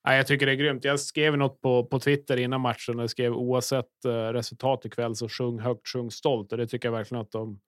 [0.03, 0.83] Ja, jag tycker det är grymt.
[0.83, 2.99] Jag skrev något på, på Twitter innan matchen.
[2.99, 6.51] Jag skrev oavsett uh, resultat ikväll så sjung högt, sjung stolt.
[6.51, 7.59] Och det tycker jag verkligen att de,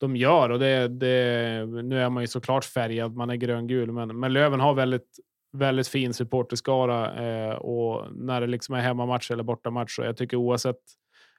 [0.00, 0.50] de gör.
[0.50, 4.60] Och det, det, nu är man ju såklart färgad, man är gröngul, men, men Löven
[4.60, 5.18] har väldigt,
[5.52, 9.96] väldigt fin supporterskara eh, och när det liksom är hemmamatch eller bortamatch.
[9.96, 10.80] Så jag tycker oavsett,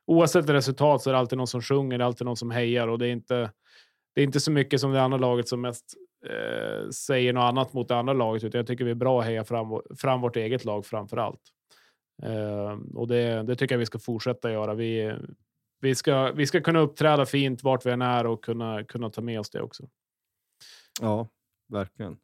[0.06, 2.88] oavsett resultat så är det alltid någon som sjunger, det är alltid någon som hejar
[2.88, 3.52] och det är inte,
[4.15, 5.86] det är inte så mycket som det andra laget som mest
[6.26, 9.26] eh, säger något annat mot det andra laget, utan jag tycker vi är bra att
[9.26, 11.41] heja fram, fram vårt eget lag framför allt.
[12.26, 14.74] Uh, och det, det tycker jag vi ska fortsätta göra.
[14.74, 15.13] Vi,
[15.81, 19.21] vi ska, vi ska kunna uppträda fint vart vi än är och kunna, kunna ta
[19.21, 19.83] med oss det också.
[21.01, 21.27] Ja,
[21.69, 22.17] verkligen.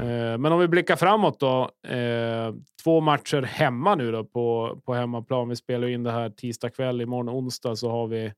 [0.00, 1.70] Eh, men om vi blickar framåt då.
[1.88, 5.48] Eh, två matcher hemma nu då på, på hemmaplan.
[5.48, 7.00] Vi spelar in det här tisdag kväll.
[7.00, 8.32] Imorgon onsdag så har vi,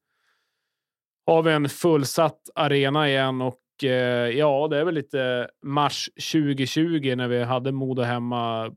[1.27, 7.15] har vi en fullsatt arena igen och eh, ja, det är väl lite mars 2020
[7.17, 8.75] när vi hade Modo hemma.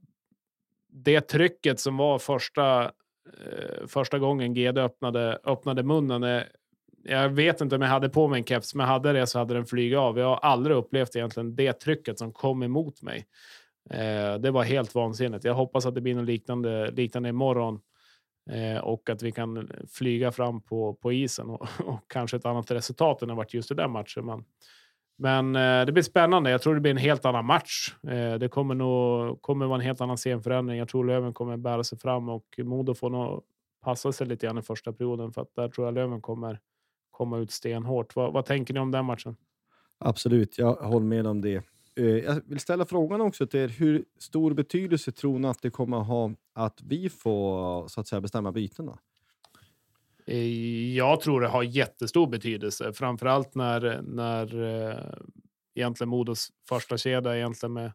[0.87, 2.91] Det trycket som var första
[3.25, 6.23] Eh, första gången GD öppnade, öppnade munnen.
[6.23, 6.43] Eh,
[7.03, 9.53] jag vet inte om jag hade på mig en keps, men hade det så hade
[9.53, 10.19] den flugit av.
[10.19, 13.25] Jag har aldrig upplevt egentligen det trycket som kom emot mig.
[13.89, 15.43] Eh, det var helt vansinnigt.
[15.45, 17.79] Jag hoppas att det blir något liknande, liknande imorgon.
[18.51, 22.71] eh, och att vi kan flyga fram på, på isen och, och kanske ett annat
[22.71, 24.25] resultat än det varit just i den matchen.
[24.25, 24.43] Men,
[25.17, 26.49] men eh, det blir spännande.
[26.49, 27.95] Jag tror det blir en helt annan match.
[28.07, 30.77] Eh, det kommer nog kommer vara en helt annan scenförändring.
[30.77, 33.43] Jag tror Löven kommer bära sig fram och Modo får nog
[33.83, 36.59] passa sig lite grann i första perioden för att där tror jag Löven kommer
[37.11, 38.15] komma ut stenhårt.
[38.15, 39.35] Vad, vad tänker ni om den matchen?
[39.97, 41.63] Absolut, jag håller med om det.
[41.99, 43.67] Eh, jag vill ställa frågan också till er.
[43.67, 48.07] Hur stor betydelse tror ni att det kommer att ha att vi får så att
[48.07, 48.99] säga, bestämma bytena?
[50.27, 55.13] Eh, jag tror det har jättestor betydelse, framför allt när, när eh,
[55.75, 57.91] egentligen Modos första kedja egentligen med,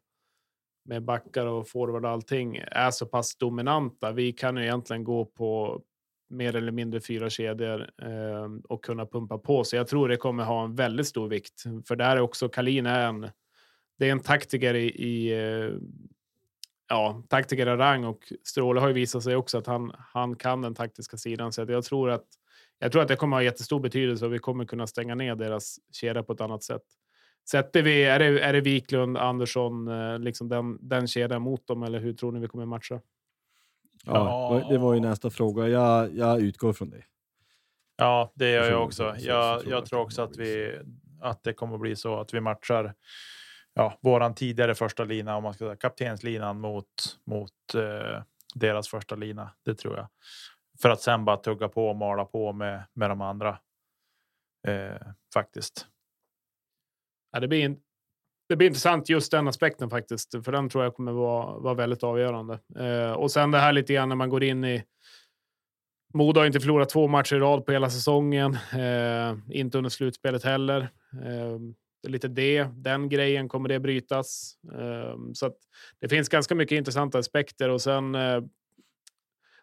[0.84, 4.12] med backar och forward och allting är så pass dominanta.
[4.12, 5.82] Vi kan ju egentligen gå på
[6.30, 9.64] mer eller mindre fyra kedjor eh, och kunna pumpa på.
[9.64, 11.62] Så jag tror det kommer ha en väldigt stor vikt.
[11.88, 13.30] För där är också Kalin är en,
[13.98, 15.74] det är en taktiker i, i eh,
[16.90, 20.62] ja, taktiker av rang och Stråle har ju visat sig också att han, han kan
[20.62, 21.52] den taktiska sidan.
[21.52, 22.24] Så jag tror att
[22.78, 25.78] jag tror att det kommer ha jättestor betydelse och vi kommer kunna stänga ner deras
[25.92, 26.82] kedja på ett annat sätt.
[27.50, 31.82] Sätter vi, är det, är det Wiklund, Andersson, eh, liksom den, den kedjan mot dem
[31.82, 33.00] eller hur tror ni vi kommer matcha?
[34.04, 35.68] Ja, det var ju nästa fråga.
[35.68, 37.04] Jag, jag utgår från det.
[37.96, 39.14] Ja, det gör jag också.
[39.18, 40.78] Jag, jag tror också att, vi,
[41.20, 42.94] att det kommer att bli så att vi matchar
[43.74, 46.86] ja, våran tidigare första lina, om man ska säga kaptenslinan mot
[47.24, 48.22] mot eh,
[48.54, 49.50] deras första lina.
[49.64, 50.08] Det tror jag
[50.82, 53.58] för att sen bara tugga på och mala på med med de andra.
[54.66, 55.86] Eh, faktiskt.
[57.32, 57.80] Ja, det blir in,
[58.48, 62.02] det blir intressant just den aspekten faktiskt, för den tror jag kommer vara, vara väldigt
[62.02, 62.58] avgörande.
[62.78, 64.84] Eh, och sen det här lite grann när man går in i
[66.14, 70.44] Modo har inte förlorat två matcher i rad på hela säsongen, eh, inte under slutspelet
[70.44, 70.80] heller.
[71.12, 71.58] Eh,
[72.02, 74.58] det är lite det, den grejen, kommer det brytas?
[74.78, 75.56] Ehm, så att
[75.98, 78.42] det finns ganska mycket intressanta aspekter och sen eh,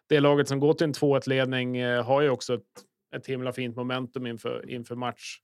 [0.06, 2.62] det laget som går till en 2-1 ledning eh, har ju också ett,
[3.16, 5.40] ett himla fint momentum inför, inför match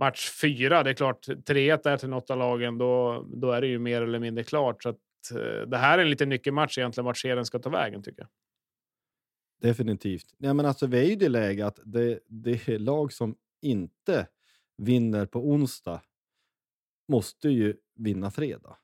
[0.00, 0.82] match fyra.
[0.82, 4.02] Det är klart, 3-1 är till något av lagen, då, då är det ju mer
[4.02, 4.82] eller mindre klart.
[4.82, 4.96] Så att,
[5.34, 8.28] eh, det här är en liten nyckelmatch egentligen, vart serien ska ta vägen tycker jag.
[9.60, 10.34] Definitivt.
[10.38, 13.36] Ja, men alltså, vi är ju i det läget att det, det är lag som
[13.62, 14.26] inte
[14.76, 16.00] vinner på onsdag
[17.10, 18.76] måste ju vinna fredag.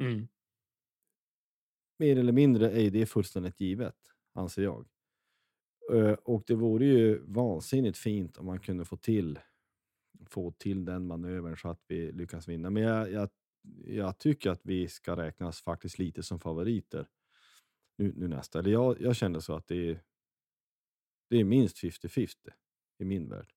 [0.00, 0.28] Mm.
[1.98, 3.96] Mer eller mindre är det fullständigt givet,
[4.32, 4.86] anser jag.
[5.92, 9.38] Eh, Och det vore ju vansinnigt fint om man kunde få till
[10.26, 12.70] få till den manövern så att vi lyckas vinna.
[12.70, 13.28] Men jag, jag,
[13.84, 17.08] jag tycker att vi ska räknas faktiskt lite som favoriter
[17.98, 18.58] nu, nu nästa.
[18.58, 20.02] Eller jag, jag känner så att det är,
[21.30, 22.52] det är minst 50-50
[22.98, 23.52] i min värld.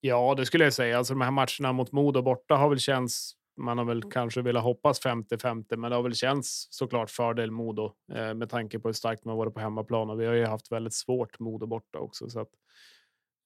[0.00, 0.98] Ja, det skulle jag säga.
[0.98, 3.32] Alltså de här matcherna mot Modo borta har väl känts.
[3.56, 7.92] Man har väl kanske velat hoppas 50-50, men det har väl känts såklart fördel Modo
[8.12, 10.72] eh, med tanke på hur starkt man varit på hemmaplan och vi har ju haft
[10.72, 12.30] väldigt svårt Modo borta också.
[12.30, 12.48] Så att,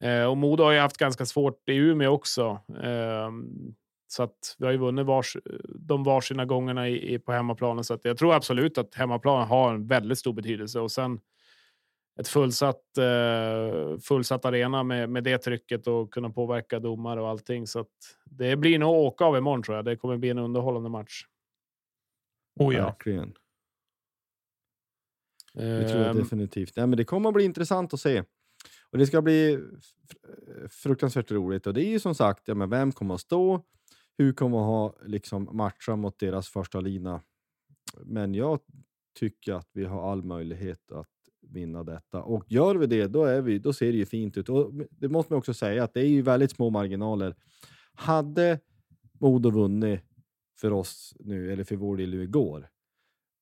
[0.02, 2.60] eh, och Modo har ju haft ganska svårt i Umeå också.
[2.82, 3.30] Eh,
[4.08, 5.36] så att vi har ju vunnit vars,
[5.78, 7.84] de varsina gångerna i, i, på hemmaplanen.
[7.84, 11.20] Så att jag tror absolut att hemmaplan har en väldigt stor betydelse och sen
[12.20, 17.66] ett fullsatt, eh, fullsatt arena med, med det trycket och kunna påverka domare och allting.
[17.66, 19.84] Så att det blir nog åka av imorgon tror jag.
[19.84, 21.26] Det kommer bli en underhållande match.
[22.60, 22.84] Oh ja.
[22.84, 23.34] Verkligen.
[25.54, 26.72] Det tror jag definitivt.
[26.76, 28.22] Ja, men det kommer att bli intressant att se.
[28.90, 29.58] Och Det ska bli
[30.70, 31.66] fruktansvärt roligt.
[31.66, 33.64] Och det är ju som sagt, ja, men vem kommer att stå?
[34.18, 37.22] Hur kommer att ha liksom, matcha mot deras första lina?
[38.04, 38.60] Men jag
[39.18, 41.11] tycker att vi har all möjlighet att
[41.42, 42.22] vinna detta.
[42.22, 44.48] Och gör vi det, då, är vi, då ser det ju fint ut.
[44.48, 47.36] Och det måste man också säga att det är ju väldigt små marginaler.
[47.94, 48.60] Hade
[49.12, 50.00] Modo vunnit
[50.60, 52.68] för oss nu, eller för vår del igår,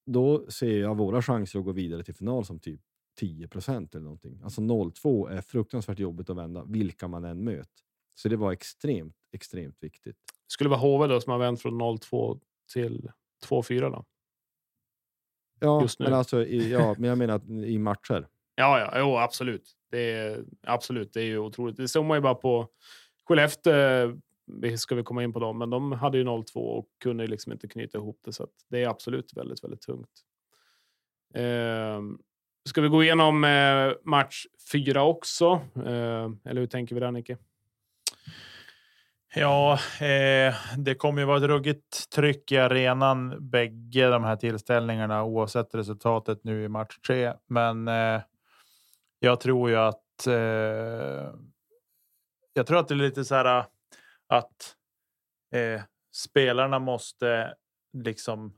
[0.07, 2.81] då ser jag våra chanser att gå vidare till final som typ
[3.19, 4.41] 10 procent eller någonting.
[4.45, 7.85] Alltså 0-2 är fruktansvärt jobbigt att vända, vilka man än möter.
[8.15, 10.17] Så det var extremt, extremt viktigt.
[10.27, 12.41] Det skulle vara HV då som har vänt från 0-2
[12.73, 13.11] till
[13.49, 14.05] 2-4 då?
[15.61, 18.27] Ja, men alltså, i, ja, men jag menar i matcher.
[18.55, 19.77] Ja, ja, jo, absolut.
[19.91, 21.13] Det är absolut.
[21.13, 21.77] Det är ju otroligt.
[21.77, 22.69] Det såg man ju bara på
[23.29, 24.21] Skellefteå.
[24.47, 27.53] Vi ska vi komma in på dem, men de hade ju 0-2 och kunde liksom
[27.53, 30.11] inte knyta ihop det, så det är absolut väldigt, väldigt tungt.
[31.35, 32.01] Eh,
[32.69, 35.61] ska vi gå igenom eh, match fyra också?
[35.77, 37.39] Eh, eller hur tänker vi där, Nicke?
[39.35, 45.25] Ja, eh, det kommer ju vara ett ruggigt tryck i arenan bägge de här tillställningarna
[45.25, 47.35] oavsett resultatet nu i match tre.
[47.47, 48.21] Men eh,
[49.19, 50.27] jag tror ju att.
[50.27, 51.35] Eh,
[52.53, 53.65] jag tror att det är lite så här eh,
[54.27, 54.77] att
[55.55, 57.55] eh, spelarna måste
[57.93, 58.55] liksom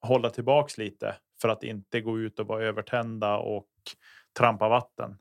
[0.00, 3.68] hålla tillbaks lite för att inte gå ut och vara övertända och
[4.38, 5.18] trampa vatten.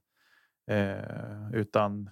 [0.71, 2.09] Eh, utan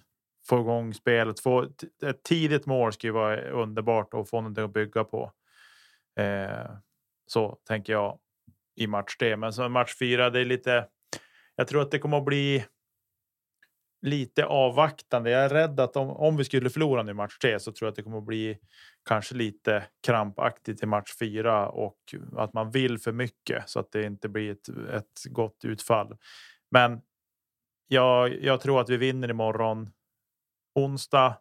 [0.48, 1.40] få igång spelet.
[1.40, 1.62] Få
[2.06, 5.32] ett tidigt mål skulle vara underbart och få någonting att bygga på.
[6.20, 6.70] Eh,
[7.26, 8.18] så tänker jag
[8.76, 9.36] i match tre.
[9.36, 10.86] Men som match fyra, det är lite.
[11.56, 12.64] Jag tror att det kommer att bli
[14.02, 15.30] lite avvaktande.
[15.30, 17.90] Jag är rädd att om, om vi skulle förlora nu match tre så tror jag
[17.90, 18.58] att det kommer att bli
[19.08, 24.04] kanske lite krampaktigt i match fyra och att man vill för mycket så att det
[24.04, 26.16] inte blir ett, ett gott utfall.
[26.70, 27.00] Men
[27.88, 29.90] jag, jag tror att vi vinner imorgon
[30.74, 31.36] onsdag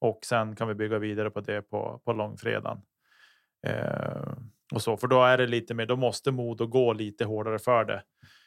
[0.00, 2.82] och sen kan vi bygga vidare på det på, på långfredagen.
[3.66, 4.32] Eh,
[4.72, 5.86] och så, för då är det lite mer.
[5.86, 8.02] Då måste Modo gå lite hårdare för det.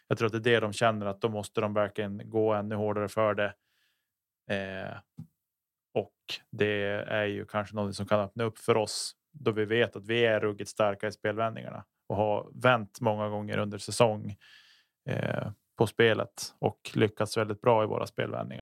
[0.07, 2.75] Jag tror att det är det de känner att då måste de verkligen gå ännu
[2.75, 3.53] hårdare för det.
[4.51, 4.97] Eh,
[5.93, 6.13] och
[6.51, 10.07] det är ju kanske något som kan öppna upp för oss då vi vet att
[10.07, 14.35] vi är ruggigt starka i spelvändningarna och har vänt många gånger under säsong
[15.09, 18.61] eh, på spelet och lyckats väldigt bra i våra spelvändningar.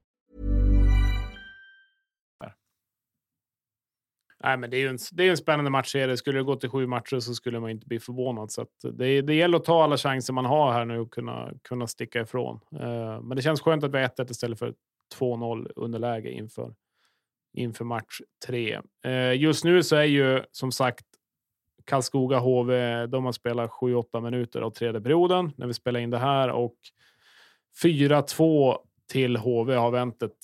[4.43, 6.17] Nej, men det är ju en, det är en spännande matchserie.
[6.17, 8.51] Skulle det gå till sju matcher så skulle man inte bli förvånad.
[8.51, 11.87] Så det, det gäller att ta alla chanser man har här nu och kunna, kunna
[11.87, 12.59] sticka ifrån.
[12.73, 14.73] Uh, men det känns skönt att vi har 1-1 istället för
[15.19, 16.73] 2-0 underläge inför,
[17.53, 18.79] inför match tre.
[19.05, 21.05] Uh, just nu så är ju som sagt
[21.85, 23.05] Karlskoga HV.
[23.05, 26.75] De har spelat 7-8 minuter av tredje perioden när vi spelar in det här och
[27.83, 28.77] 4-2
[29.11, 30.37] till HV har vänt ett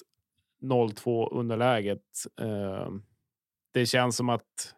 [0.61, 2.01] 0-2 underläget.
[2.41, 2.89] Uh,
[3.77, 4.75] det känns som att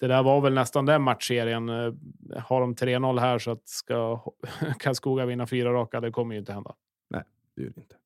[0.00, 1.68] det där var väl nästan den matchserien.
[1.68, 1.94] Eh,
[2.36, 4.24] har de 3-0 här så att ska
[4.78, 6.74] Karlskoga vinna fyra raka, det kommer ju inte hända.
[7.10, 7.22] Nej,
[7.56, 7.96] det gör det inte.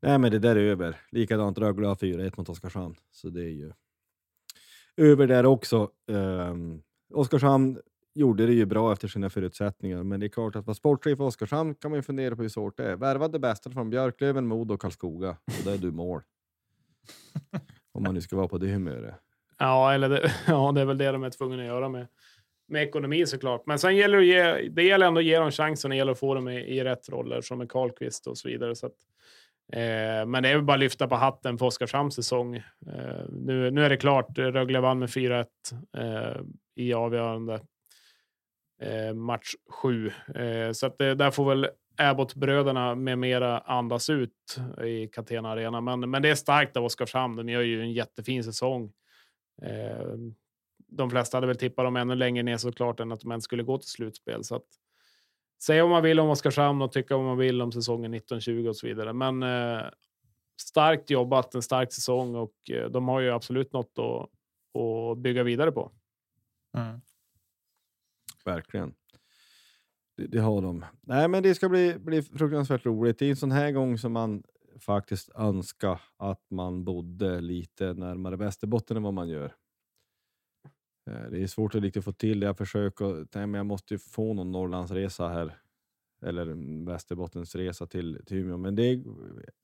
[0.00, 0.96] Nej, men det där är över.
[1.10, 3.72] Likadant Rögle har 4-1 mot Oskarshamn, så det är ju
[4.96, 5.90] över där också.
[6.06, 6.82] Um,
[7.14, 7.80] Oskarshamn
[8.14, 11.22] gjorde det ju bra efter sina förutsättningar, men det är klart att vara sportchef i
[11.22, 12.96] Oskarshamn kan man ju fundera på hur svårt det är.
[12.96, 16.22] Värva det bästa från Björklöven, Modo och Karlskoga, och då är du mål.
[17.98, 19.14] Om man nu ska vara på det humöret.
[19.58, 22.06] Ja, eller det, ja, det är väl det de är tvungna att göra med,
[22.68, 23.66] med ekonomi såklart.
[23.66, 25.90] Men sen gäller det, att ge, det gäller ändå att ge dem chansen.
[25.90, 28.74] Det gäller att få dem i, i rätt roller som med Karlqvist och så vidare.
[28.74, 28.96] Så att,
[29.72, 32.56] eh, men det är väl bara att lyfta på hatten för Oskarshamns säsong.
[32.56, 34.38] Eh, nu, nu är det klart.
[34.38, 35.46] Rögle vann med 4-1
[35.96, 36.42] eh,
[36.74, 37.60] i avgörande
[38.82, 40.12] eh, match 7.
[40.34, 45.80] Eh, så att det, där får väl Abbott-bröderna med mera andas ut i Catena Arena.
[45.80, 47.36] Men, men det är starkt av Oskarshamn.
[47.36, 48.92] De gör ju en jättefin säsong.
[49.62, 50.12] Eh,
[50.88, 53.62] de flesta hade väl tippat dem ännu längre ner såklart än att de ens skulle
[53.62, 54.44] gå till slutspel.
[54.44, 54.64] Så att,
[55.62, 58.76] säga vad man vill om Oskarshamn och tycka vad man vill om säsongen 1920 och
[58.76, 59.12] så vidare.
[59.12, 59.82] Men eh,
[60.60, 64.30] starkt jobbat, en stark säsong och eh, de har ju absolut något att,
[64.80, 65.92] att bygga vidare på.
[66.76, 67.00] Mm.
[68.44, 68.94] Verkligen.
[70.18, 70.84] Det, det, har de.
[71.00, 73.18] Nej, men det ska bli, bli fruktansvärt roligt.
[73.18, 74.42] Det är en sån här gång som man
[74.80, 79.54] faktiskt önskar att man bodde lite närmare Västerbotten än vad man gör.
[81.10, 82.46] Eh, det är svårt att riktigt få till det.
[82.46, 85.58] Jag försöker, men jag måste ju få någon Norrlandsresa här
[86.22, 89.04] eller Västerbottensresa till, till Umeå, men det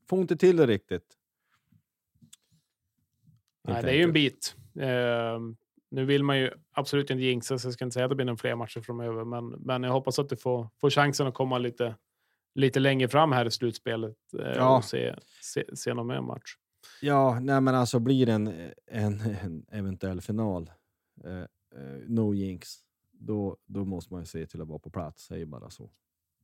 [0.08, 1.18] får inte till det riktigt.
[3.68, 4.56] Nej, det är ju en bit.
[4.76, 5.54] Uh,
[5.95, 8.26] nu vill man ju absolut inte jinxa, så jag ska inte säga att det blir
[8.26, 11.59] några fler matcher framöver, men, men jag hoppas att du får, får chansen att komma
[11.59, 11.97] lite,
[12.55, 14.76] lite längre fram här i slutspelet eh, ja.
[14.76, 16.55] och se, se, se någon mer match.
[17.01, 20.70] Ja, nej, men alltså blir det en, en, en eventuell final,
[21.24, 21.47] eh, eh,
[22.07, 22.68] no jinx,
[23.12, 25.24] då, då måste man ju se till att vara på plats.
[25.24, 25.90] Säger bara så.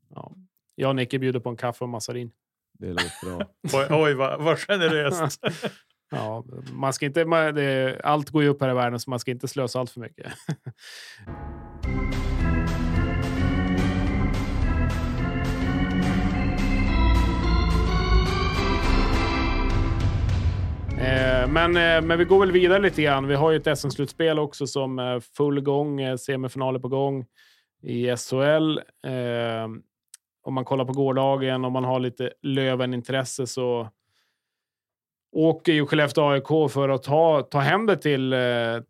[0.09, 0.37] Ja.
[0.75, 2.33] Jag och Nicke bjuder på en kaffe och massarin.
[2.73, 3.51] Det låter bra.
[3.81, 5.41] oj, oj vad, vad generöst.
[6.11, 9.19] Ja, man ska inte, man, det, allt går ju upp här i världen, så man
[9.19, 10.33] ska inte slösa allt för mycket.
[21.01, 23.27] Eh, men, eh, men vi går väl vidare lite grann.
[23.27, 27.27] Vi har ju ett SM-slutspel också som är full gång, semifinaler på gång
[27.83, 28.79] i SHL.
[30.43, 33.89] Om man kollar på gårdagen, om man har lite Löven-intresse så
[35.33, 38.35] åker ju Skellefteå AIK för att ta, ta hem det till,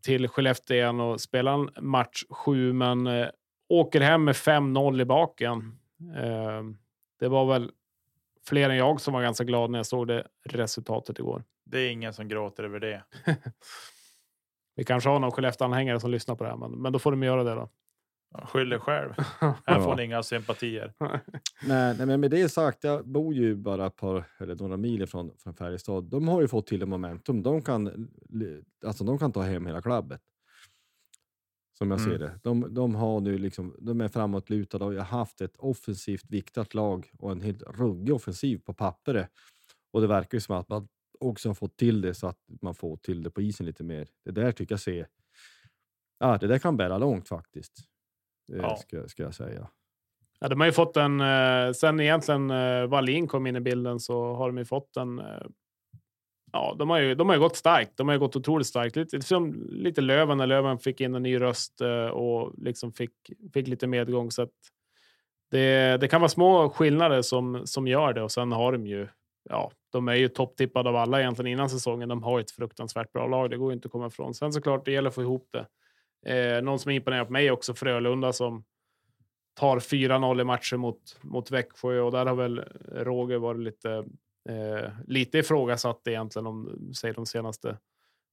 [0.02, 3.28] till Skellefteå igen och spela en match sju, men eh,
[3.68, 5.78] åker hem med 5-0 i baken.
[6.16, 6.62] Eh,
[7.20, 7.70] det var väl
[8.46, 11.44] fler än jag som var ganska glad när jag såg det resultatet igår.
[11.64, 13.04] Det är ingen som gråter över det.
[14.76, 17.22] Vi kanske har någon Skellefteå-anhängare som lyssnar på det här, men, men då får de
[17.22, 17.68] göra det då.
[18.32, 19.12] Skyll dig själv.
[19.66, 20.92] Här får ni inga sympatier.
[21.62, 25.06] nej, nej, men med det sagt, jag bor ju bara ett par eller några mil
[25.06, 26.04] från, från Färjestad.
[26.04, 27.42] De har ju fått till en momentum.
[27.42, 28.08] De kan,
[28.84, 30.20] alltså, de kan ta hem hela klabbet.
[31.78, 32.10] Som jag mm.
[32.10, 32.40] ser det.
[32.42, 37.10] De, de, har nu liksom, de är framåtlutade och har haft ett offensivt viktat lag
[37.18, 39.30] och en helt ruggig offensiv på pappret.
[39.92, 40.88] Och det verkar ju som att man
[41.20, 44.08] också har fått till det så att man får till det på isen lite mer.
[44.24, 45.06] Det där tycker jag ser.
[46.18, 47.89] Ja, det där kan bära långt faktiskt.
[48.58, 48.76] Ja.
[48.76, 49.68] Ska, ska jag säga.
[50.40, 51.20] Ja, de har ju fått en.
[51.20, 55.18] Eh, sen egentligen eh, Wallin kom in i bilden så har de ju fått en.
[55.18, 55.46] Eh,
[56.52, 57.14] ja, de har ju.
[57.14, 57.96] De har ju gått starkt.
[57.96, 58.96] De har ju gått otroligt starkt.
[58.96, 61.80] Lite som lite Löven när Löven fick in en ny röst
[62.12, 63.12] och liksom fick
[63.52, 64.50] fick lite medgång så att.
[65.50, 69.08] Det, det kan vara små skillnader som som gör det och sen har de ju
[69.48, 72.08] ja, de är ju topptippade av alla egentligen innan säsongen.
[72.08, 73.50] De har ett fruktansvärt bra lag.
[73.50, 74.34] Det går inte att komma ifrån.
[74.34, 75.66] Sen såklart, det gäller att få ihop det.
[76.26, 78.64] Eh, någon som imponerar på mig är också Frölunda som
[79.54, 82.58] tar 4-0 i matcher mot, mot Växjö och där har väl
[82.92, 84.04] Roger varit lite,
[84.48, 87.78] eh, lite ifrågasatt egentligen om säg de senaste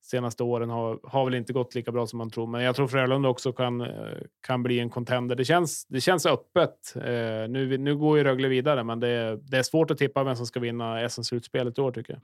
[0.08, 2.48] senaste åren har, har väl inte gått lika bra som man tror.
[2.48, 5.36] Men jag tror Frölunda också kan, eh, kan bli en contender.
[5.36, 6.94] Det känns, det känns öppet.
[6.96, 10.24] Eh, nu, nu går ju Rögle vidare, men det är, det är svårt att tippa
[10.24, 12.22] vem som ska vinna SM-slutspelet i år tycker jag.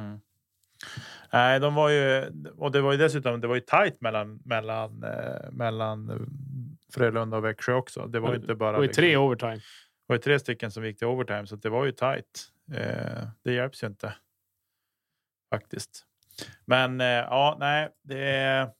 [0.00, 0.20] Mm.
[1.32, 3.40] Nej, de var ju och det var ju dessutom.
[3.40, 6.26] Det var ju tajt mellan mellan eh, mellan
[6.94, 8.06] Frölunda och Växjö också.
[8.06, 8.72] Det var ju inte bara.
[8.72, 9.56] Det var ju tre liksom, overtime.
[9.56, 12.48] Det var ju tre stycken som gick till overtime, så det var ju tajt.
[12.72, 14.14] Eh, det hjälps ju inte.
[15.50, 16.04] Faktiskt.
[16.64, 18.70] Men eh, ja, nej, det är.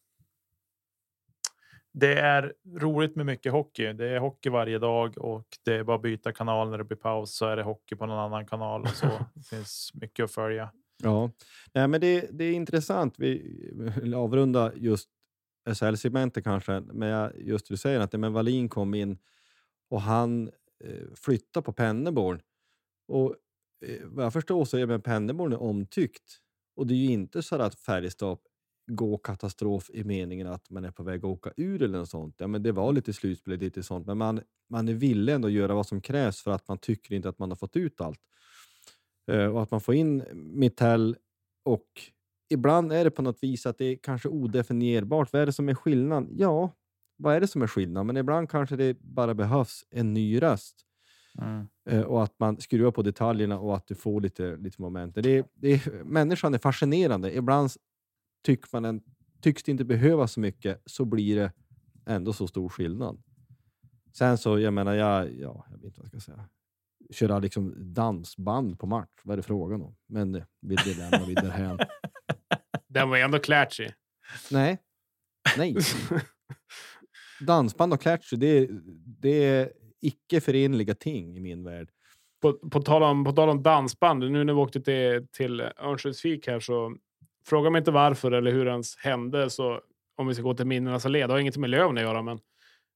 [1.94, 3.92] Det är roligt med mycket hockey.
[3.92, 6.96] Det är hockey varje dag och det är bara att byta kanal när det blir
[6.96, 9.06] paus så är det hockey på någon annan kanal och så.
[9.34, 10.70] det finns mycket att följa.
[11.02, 11.30] Ja,
[11.74, 13.14] nej, men det, det är intressant.
[13.18, 13.60] Vi
[14.02, 15.08] vill avrunda just
[15.70, 19.18] SHL-segmentet kanske, men just du säger att men Wallin kom in
[19.90, 20.48] och han
[20.84, 22.40] eh, flyttade på Penneborn.
[23.08, 23.36] Och
[23.86, 26.38] eh, vad jag förstår så är Penneborn omtyckt
[26.76, 28.38] och det är ju inte så att Färjestad
[28.86, 32.34] går katastrof i meningen att man är på väg att åka ur eller något sånt.
[32.38, 34.40] Ja, men det var lite slutspel, lite sånt, men man,
[34.70, 37.38] man är villig ändå att göra vad som krävs för att man tycker inte att
[37.38, 38.20] man har fått ut allt.
[39.30, 41.16] Uh, och att man får in Mittell
[41.64, 41.86] och
[42.50, 45.32] ibland är det på något vis att det är kanske odefinierbart.
[45.32, 46.28] Vad är det som är skillnaden?
[46.32, 46.70] Ja,
[47.16, 48.06] vad är det som är skillnaden?
[48.06, 50.86] Men ibland kanske det bara behövs en ny röst.
[51.38, 51.66] Mm.
[51.88, 55.14] Eh, och att man skruvar på detaljerna och att du får lite, lite moment.
[55.14, 57.36] Det, det, människan är fascinerande.
[57.36, 57.70] Ibland
[58.44, 59.02] tycker man en,
[59.40, 61.52] tycks det inte behöva så mycket, så blir det
[62.06, 63.22] ändå så stor skillnad.
[64.12, 66.48] Sen så, jag menar, jag, ja, jag vet inte vad jag ska säga.
[67.12, 69.96] Köra liksom dansband på match, vad är det frågan om?
[70.08, 71.78] Men det, det lämnar vi därhän.
[72.88, 73.92] Den var ändå klatschig.
[74.50, 74.78] Nej.
[75.56, 75.76] Nej.
[77.40, 78.68] Dansband och klatschig, det,
[79.20, 81.88] det icke förenliga ting i min värld.
[82.42, 86.46] På, på, tal om, på tal om dansband, nu när vi åkte till, till Örnsköldsvik
[86.46, 86.96] här så
[87.46, 89.50] fråga mig inte varför eller hur det ens hände.
[89.50, 89.80] Så
[90.16, 92.38] om vi ska gå till minnenas allé, det har inget med Löven att göra, men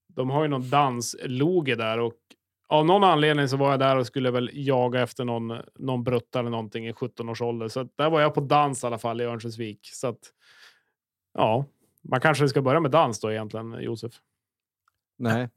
[0.08, 2.14] de har ju någon dansloge där och
[2.68, 6.38] av någon anledning så var jag där och skulle väl jaga efter någon, någon brutta
[6.38, 7.68] eller någonting i 17 års ålder.
[7.68, 9.80] Så där var jag på dans i alla fall i Örnsköldsvik.
[9.92, 10.18] Så att,
[11.34, 11.64] ja,
[12.02, 14.12] man kanske ska börja med dans då egentligen, Josef.
[15.18, 15.48] Nej.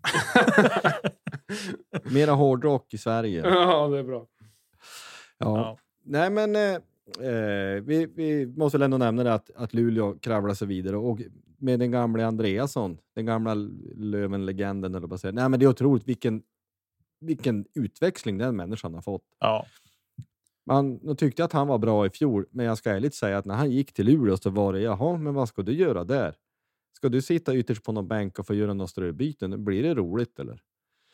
[2.03, 3.41] Mera hårdrock i Sverige.
[3.45, 4.27] Ja, det är bra.
[5.37, 5.57] Ja.
[5.57, 5.77] ja.
[6.03, 6.73] Nej, men eh,
[7.27, 11.19] eh, vi, vi måste väl ändå nämna det att, att Luleå kravlar sig vidare och
[11.57, 13.53] med den gamla Andreasson, den gamla
[13.95, 15.33] Löven-legenden, eller vad säger.
[15.33, 16.41] Nej, men det är otroligt vilken,
[17.19, 19.23] vilken utväxling den människan har fått.
[19.39, 19.65] Ja.
[20.65, 23.55] Man tyckte att han var bra i fjol, men jag ska ärligt säga att när
[23.55, 26.35] han gick till Luleå så var det jaha, men vad ska du göra där?
[26.95, 29.63] Ska du sitta ytterst på någon bänk och få göra några ströbyten?
[29.65, 30.61] Blir det roligt eller?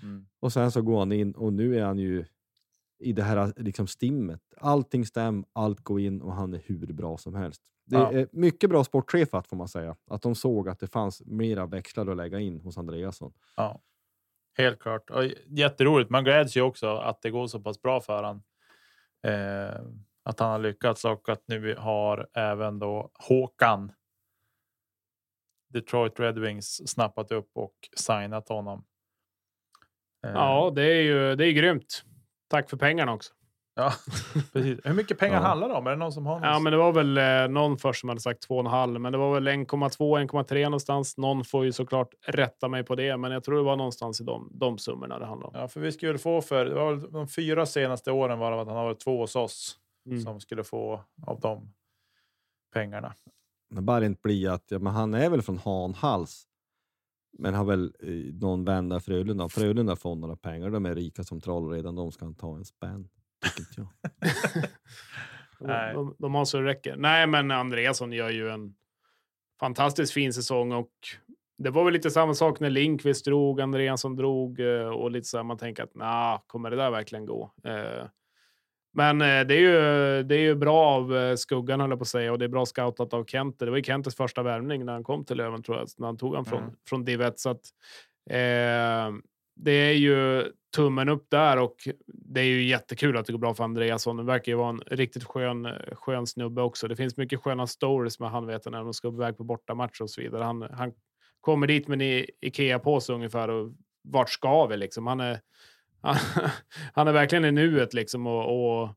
[0.03, 0.25] Mm.
[0.39, 2.25] Och sen så går han in och nu är han ju
[2.99, 4.41] i det här liksom stimmet.
[4.57, 7.61] Allting stäm, allt går in och han är hur bra som helst.
[7.85, 8.11] Det Ja.
[8.11, 9.95] är mycket bra sportchefat får man säga.
[10.07, 13.33] Att de såg att det fanns mera växlar att lägga in hos Andreasson.
[13.55, 13.81] Ja,
[14.57, 15.09] helt klart.
[15.09, 16.09] Och jätteroligt.
[16.09, 18.43] Man gläds ju också att det går så pass bra för han.
[19.23, 19.81] Eh,
[20.23, 23.91] att han har lyckats och att nu har även då Håkan.
[25.73, 28.85] Detroit Red Wings snappat upp och signat honom.
[30.25, 32.03] Eh, Ja, det är ju det är grymt.
[32.47, 33.33] Tack för pengarna också
[33.75, 33.93] ja,
[34.53, 34.79] precis.
[34.83, 35.41] Hur mycket pengar Ja.
[35.47, 35.87] handlar det om?
[35.87, 36.41] Är det någon som har?
[36.45, 39.17] Ja, någon- men det var väl eh, någon först som hade sagt 2,5, men det
[39.17, 41.17] var väl 1,2, 1,3 någonstans.
[41.17, 44.23] Någon får ju såklart rätta mig på det, men jag tror det var någonstans i
[44.23, 45.61] de, de summorna det handlade om.
[45.61, 48.61] Ja, för vi skulle få för det var väl de fyra senaste åren var det
[48.61, 50.21] att han har varit två hos oss Mm.
[50.21, 51.73] som skulle få av de
[52.73, 53.13] pengarna.
[53.69, 56.47] Men bara inte bli att ja, men han är väl från Hanhals.
[57.37, 58.09] Men har väl eh,
[58.41, 59.49] någon vän där Frölunda.
[59.49, 60.69] Frölunda får några pengar.
[60.69, 61.95] De är rika som troll redan.
[61.95, 63.07] De ska inte ta en spänn.
[63.57, 63.87] Inte jag.
[65.59, 66.95] De, de, de har så det räcker.
[66.97, 68.75] Nej, men Andreasson gör ju en
[69.59, 70.91] fantastiskt fin säsong och
[71.57, 75.37] det var väl lite samma sak när Linkvist drog, Andreasson drog eh, och lite så
[75.37, 77.51] här man tänker att nah, kommer det där verkligen gå?
[77.63, 78.05] Eh,
[78.93, 82.07] Men eh, det är ju, det är ju bra av skuggan höll jag på att
[82.07, 83.65] säga och det är bra scoutat av Kente.
[83.65, 86.17] Det var ju Kentes första värvning när han kom till Löven tror jag, när han
[86.17, 86.75] tog han från, Mm.
[86.89, 87.39] från Div 1.
[87.39, 87.61] Så att,
[88.29, 89.13] eh,
[89.55, 91.75] det är ju tummen upp där och
[92.07, 94.17] det är ju jättekul att det går bra för Andreasson.
[94.17, 96.87] Det verkar ju vara en riktigt skön, skön snubbe också.
[96.87, 100.09] Det finns mycket sköna stories med han vet när de ska iväg på bortamatch och
[100.09, 100.43] så vidare.
[100.43, 100.91] Han, han
[101.41, 103.71] kommer dit med en Ikea-påse ungefär och
[104.03, 105.07] vart ska vi liksom?
[105.07, 105.39] Han är,
[106.01, 106.15] han,
[106.93, 108.89] han är verkligen i nuet liksom och, och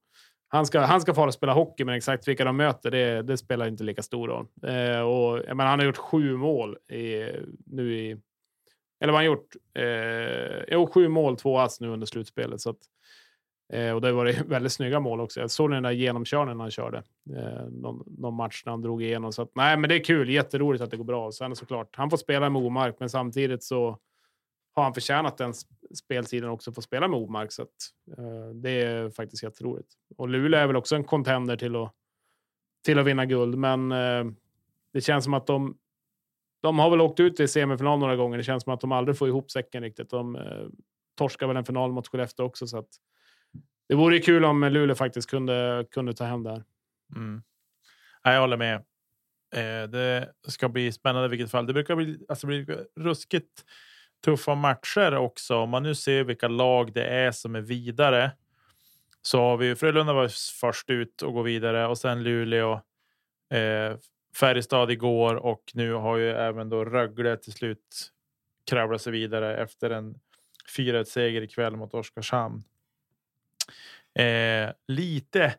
[0.49, 3.37] han ska, han ska fara och spela hockey, men exakt vilka de möter, det, det
[3.37, 4.47] spelar inte lika stor roll.
[4.63, 7.31] Eh, och, jag menar, han har gjort sju mål i,
[7.67, 8.17] nu i...
[9.01, 9.57] Eller vad han gjort?
[9.75, 12.61] Eh, jo, sju mål, två ass nu under slutspelet.
[12.61, 12.79] Så att,
[13.73, 15.41] eh, och det var det väldigt snygga mål också.
[15.41, 17.03] Jag såg den där genomkörningen han körde.
[17.37, 19.33] Eh, någon, någon match när han drog igenom.
[19.33, 20.31] Så att, nej, men det är kul.
[20.31, 21.33] Jätteroligt att det går bra.
[21.33, 23.99] Sen såklart, han får spela med Omark, men samtidigt så
[24.75, 25.55] har han förtjänat den
[25.95, 27.53] speltiden också få spela med Omark.
[27.53, 27.69] Så att,
[28.19, 29.89] eh, det är faktiskt jätteroligt.
[30.17, 31.93] Och Luleå är väl också en contender till att,
[32.85, 34.25] till att vinna guld, men eh,
[34.93, 35.79] det känns som att de
[36.61, 38.39] de har väl åkt ut i semifinal några gånger.
[38.39, 40.11] Det känns som att de aldrig får ihop säcken riktigt.
[40.11, 40.67] De eh,
[41.19, 42.67] torskar väl en final mot Skellefteå också.
[42.67, 42.89] Så att
[43.89, 46.65] det vore ju kul om Luleå faktiskt kunde, kunde ta hem det här.
[47.17, 47.43] Mm.
[48.23, 48.75] Jag håller med.
[49.55, 51.67] Eh, det ska bli spännande i vilket fall.
[51.67, 52.67] Det brukar bli, alltså, bli
[53.01, 53.65] ruskigt
[54.25, 55.57] tuffa matcher också.
[55.57, 58.31] Om man nu ser vilka lag det är som är vidare.
[59.23, 60.29] Så har vi Frölunda var
[60.61, 62.73] först ut och gå vidare och sen Luleå.
[63.51, 63.97] Eh,
[64.37, 68.13] Färjestad igår och nu har ju även då Rögle till slut
[68.71, 70.21] kravlat sig vidare efter en
[70.77, 72.65] 4-1 seger ikväll mot Oskarshamn.
[74.15, 75.55] Eh, lite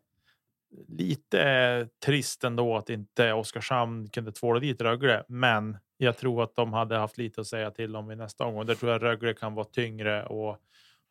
[0.88, 6.74] lite trist ändå att inte Oskarshamn kunde tvåla dit Rögle, men jag tror att de
[6.74, 8.66] hade haft lite att säga till om i nästa omgång.
[8.66, 10.58] Där tror jag Rögle kan vara tyngre och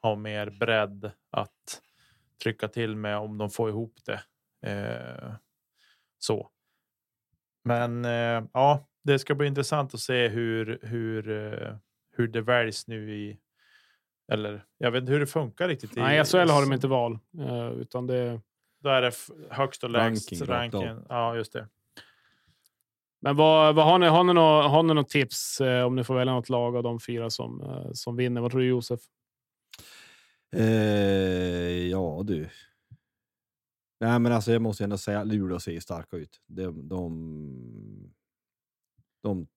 [0.03, 1.83] ha mer bredd att
[2.43, 4.21] trycka till med om de får ihop det.
[4.71, 5.33] Eh,
[6.19, 6.51] så.
[7.69, 11.75] Men eh, ja, det ska bli intressant att se hur hur eh,
[12.17, 13.39] hur det väljs nu i.
[14.33, 15.97] Eller jag vet inte hur det funkar riktigt.
[15.97, 18.41] i- Nej, i SHL har de inte val, eh, utan det.
[18.83, 19.13] Då är det
[19.51, 21.05] högst och lägst Ranking.
[21.09, 21.67] Ja, just det.
[23.21, 24.07] Men vad, vad har ni?
[24.07, 26.83] Har ni något, har ni något tips eh, om ni får välja något lag av
[26.83, 28.41] de fyra som eh, som vinner?
[28.41, 29.01] Vad tror du Josef?
[30.53, 32.49] Eh, ja du.
[34.01, 36.41] Nej men alltså jag måste ändå säga Luleå ser starka ut.
[36.47, 38.15] De, de,
[39.23, 39.49] de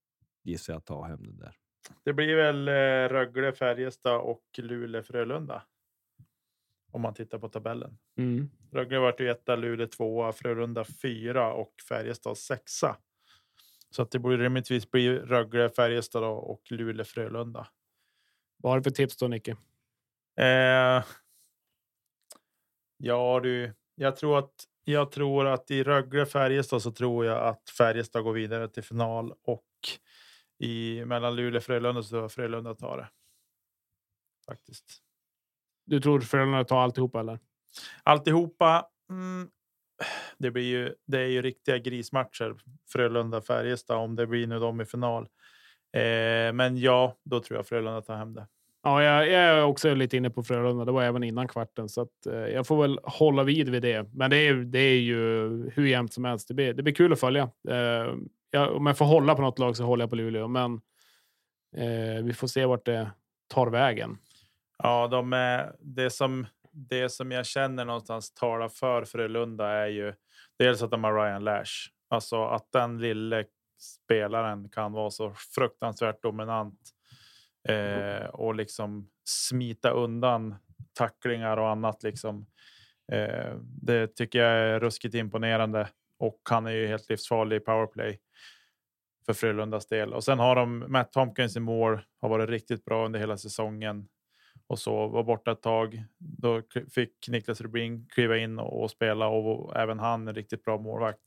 [0.43, 1.55] gissar jag tar hem det där.
[2.03, 5.63] Det blir väl eh, Rögle, Färjestad och Luleå, Frölunda.
[6.91, 7.97] Om man tittar på tabellen.
[8.17, 8.49] Mm.
[8.71, 12.97] Rögle vart ju etta, Luleå tvåa, Frölunda fyra och Färjestad sexa.
[13.89, 17.67] Så att det borde rimligtvis bli Rögle, Färjestad och Luleå, Frölunda.
[18.57, 19.51] Vad har du för tips då, Nicke?
[20.39, 21.03] Eh,
[22.97, 27.69] ja du, jag tror att jag tror att i Rögle, Färjestad så tror jag att
[27.69, 29.67] Färjestad går vidare till final och
[30.59, 33.09] i mellan Luleå och Frölunda så tror jag Frölunda tar det.
[34.45, 35.01] Faktiskt.
[35.85, 37.39] Du tror Frölunda tar alltihopa eller?
[38.03, 38.87] Alltihopa.
[39.09, 39.49] Mm,
[40.37, 40.95] det blir ju.
[41.07, 42.55] Det är ju riktiga grismatcher.
[42.91, 45.23] Frölunda, Färjestad om det blir nu de i final.
[45.93, 48.47] Eh, men ja, då tror jag Frölunda tar hem det.
[48.83, 50.85] Ja, jag, jag är också lite inne på Frölunda.
[50.85, 54.07] Det var även innan kvarten, så att, eh, jag får väl hålla vid vid det.
[54.13, 55.19] Men det är, det är ju
[55.73, 56.47] hur jämnt som helst.
[56.47, 57.49] Det blir, det blir kul att följa.
[57.69, 58.15] Eh,
[58.51, 60.81] jag, om jag får hålla på något lag så håller jag på Luleå, men
[61.75, 63.11] eh, vi får se vart det
[63.47, 64.17] tar vägen.
[64.77, 70.13] Ja, de är det som det som jag känner någonstans talar för Frölunda är ju
[70.59, 73.45] dels att de har Ryan Lash, alltså att den lille
[73.79, 76.79] spelaren kan vara så fruktansvärt dominant
[77.69, 78.23] Mm.
[78.23, 80.55] eh, och liksom smita undan
[80.93, 82.03] tacklingar och annat.
[82.03, 82.45] Liksom.
[83.11, 88.19] Eh, det tycker jag är ruskigt imponerande och han är ju helt livsfarlig i powerplay
[89.25, 90.13] för Frölundas del.
[90.13, 94.07] Och sen har de Matt Tompkins i mål, har varit riktigt bra under hela säsongen
[94.67, 96.03] och så var borta ett tag.
[96.17, 96.61] Då
[96.93, 101.23] fick Niklas Rubin kliva in och, och spela och även han är riktigt bra målvakt.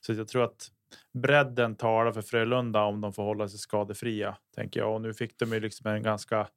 [0.00, 0.68] Så jag tror att
[1.12, 4.94] bredden talar för Frölunda om de får hålla sig skadefria, tänker jag.
[4.94, 6.48] Och nu fick de ju liksom en ganska.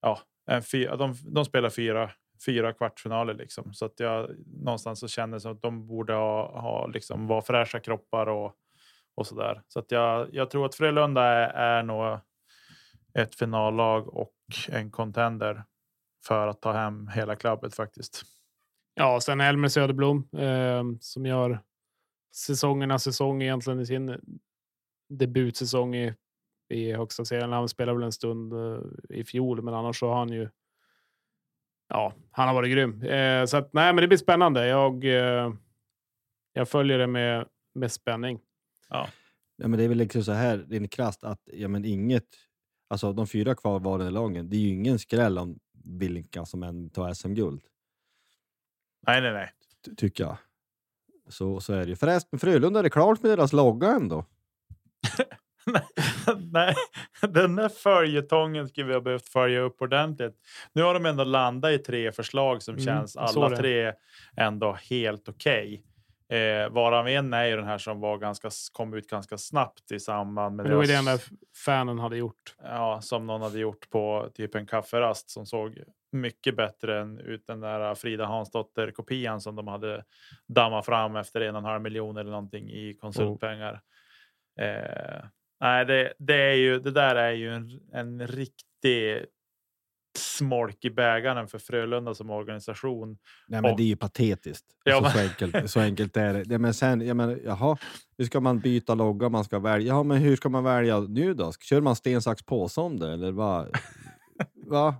[0.00, 2.10] Ja, en fyra, de, de spelar fyra,
[2.46, 6.86] fyra kvartsfinaler liksom så att jag någonstans så känner som att de borde ha, ha
[6.86, 8.56] liksom vara fräscha kroppar och
[9.14, 9.62] och så där.
[9.68, 12.18] Så att jag, jag tror att Frölunda är, är nog
[13.14, 14.34] ett finallag och
[14.68, 15.64] en contender
[16.26, 18.22] för att ta hem hela klubbet faktiskt.
[18.94, 21.60] Ja, sen Elmer Söderblom eh, som gör
[22.32, 24.20] säsongerna säsong egentligen i sin
[25.08, 26.14] debutsäsong i,
[26.68, 27.52] i högsta serien.
[27.52, 28.80] Han spelade väl en stund eh,
[29.10, 30.48] i fjol, men annars så har han ju.
[31.88, 34.66] Ja, han har varit grym eh, så att nej, men det blir spännande.
[34.66, 35.04] Jag.
[35.04, 35.54] Eh,
[36.52, 38.40] jag följer det med med spänning.
[38.88, 39.08] Ja.
[39.56, 42.26] Ja, men det är väl liksom så här, rent krasst, att ja, men inget,
[42.88, 47.14] alltså de fyra kvarvarande lagen, det är ju ingen skräll om vilka som än tar
[47.14, 47.62] SM-guld.
[49.06, 49.52] Nej, nej, nej.
[49.84, 50.36] ty- Tycker jag.
[51.32, 51.96] Så, så är det ju.
[51.96, 54.24] Förresten, Frölunda är det klart med deras logga ändå.
[56.52, 56.74] nej,
[57.20, 60.36] den där följetongen skulle vi ha behövt följa upp ordentligt.
[60.72, 63.92] Nu har de ändå landat i tre förslag som Mm, känns alla tre
[64.36, 65.82] ändå helt okej.
[66.28, 70.00] Eh, varav en är ju den här som var ganska, kom ut ganska snabbt i
[70.00, 71.28] samband med Men det var ju f-
[71.64, 72.56] fanen hade gjort.
[72.64, 75.78] Ja, som någon hade gjort på typ en kafferast som såg
[76.12, 80.04] mycket bättre än ut den där Frida Hansdotter kopian som de hade
[80.48, 83.80] dammat fram efter en och en halv miljon eller någonting i konsultpengar.
[84.60, 85.24] Eh,
[85.60, 89.24] nej, det, det är ju det där är ju en, en riktig
[90.18, 93.18] smolk i bägaren för Frölunda som organisation.
[93.48, 94.66] Nej, men Och- det är ju patetiskt.
[94.84, 96.44] Ja, alltså, men- så, enkelt, så enkelt är det.
[96.52, 97.76] Ja, men sen, jag menar, jaha,
[98.18, 99.86] nu ska man byta logga, man ska välja.
[99.94, 101.52] Ja, men hur ska man välja nu då?
[101.52, 103.12] Kör man sten, sax, påse om det?
[103.12, 103.76] Eller vad?
[104.72, 104.94] Va?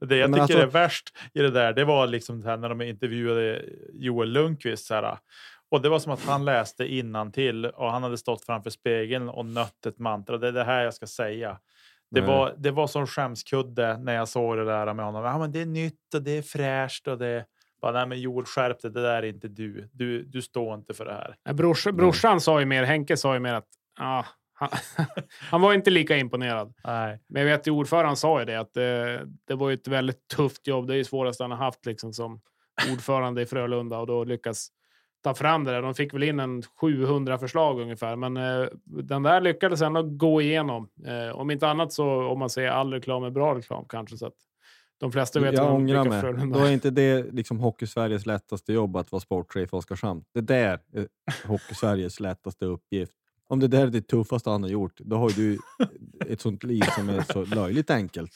[0.00, 2.56] Det jag men tycker alltså- är värst i det där, det var liksom det här
[2.56, 4.86] när de intervjuade Joel Lundqvist.
[4.86, 5.18] Så här,
[5.70, 6.86] och det var som att han läste
[7.32, 10.38] till och han hade stått framför spegeln och nött ett mantra.
[10.38, 11.58] Det är det här jag ska säga.
[12.10, 12.30] Det Nej.
[12.30, 15.24] var, det var som skämskudde när jag såg det där med honom.
[15.24, 17.44] Ja, men det är nytt och det är fräscht och det
[17.82, 19.88] bara, nej, men Joel skärp dig, det där är inte du.
[19.92, 21.52] Du, du står inte för det här.
[21.52, 23.68] Brors, brorsan sa ju mer, Henke sa ju mer att
[24.00, 24.24] ah,
[24.60, 24.70] han,
[25.50, 26.74] han var inte lika imponerad.
[26.84, 27.20] Nej.
[27.28, 30.28] Men jag vet att ordföranden sa ju det, att det, det var ju ett väldigt
[30.28, 30.86] tufft jobb.
[30.86, 32.40] Det är ju svårast han har haft liksom, som
[32.92, 34.68] ordförande i Frölunda och då lyckas
[35.22, 35.82] ta fram det där.
[35.82, 40.42] De fick väl in en 700 förslag ungefär, men eh, den där lyckades ändå gå
[40.42, 40.88] igenom.
[41.06, 44.16] Eh, om inte annat så om man säger all reklam är bra reklam kanske.
[44.16, 44.36] Så att
[45.00, 46.20] de flesta vet Jag ångrar mig.
[46.20, 50.24] Frölunda Då är inte det liksom Hockey-Sveriges lättaste jobb att vara sportchef i Oskarshamn.
[50.34, 51.08] Det där är
[51.46, 53.19] Hockey-Sveriges lättaste uppgift.
[53.50, 55.58] Om det där är det tuffaste han har gjort, då har du
[56.26, 58.32] ett sånt liv som är så löjligt enkelt.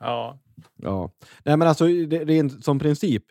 [0.00, 0.38] Ja.
[0.76, 1.10] Ja,
[1.44, 3.24] Nej, men alltså det, rent som princip.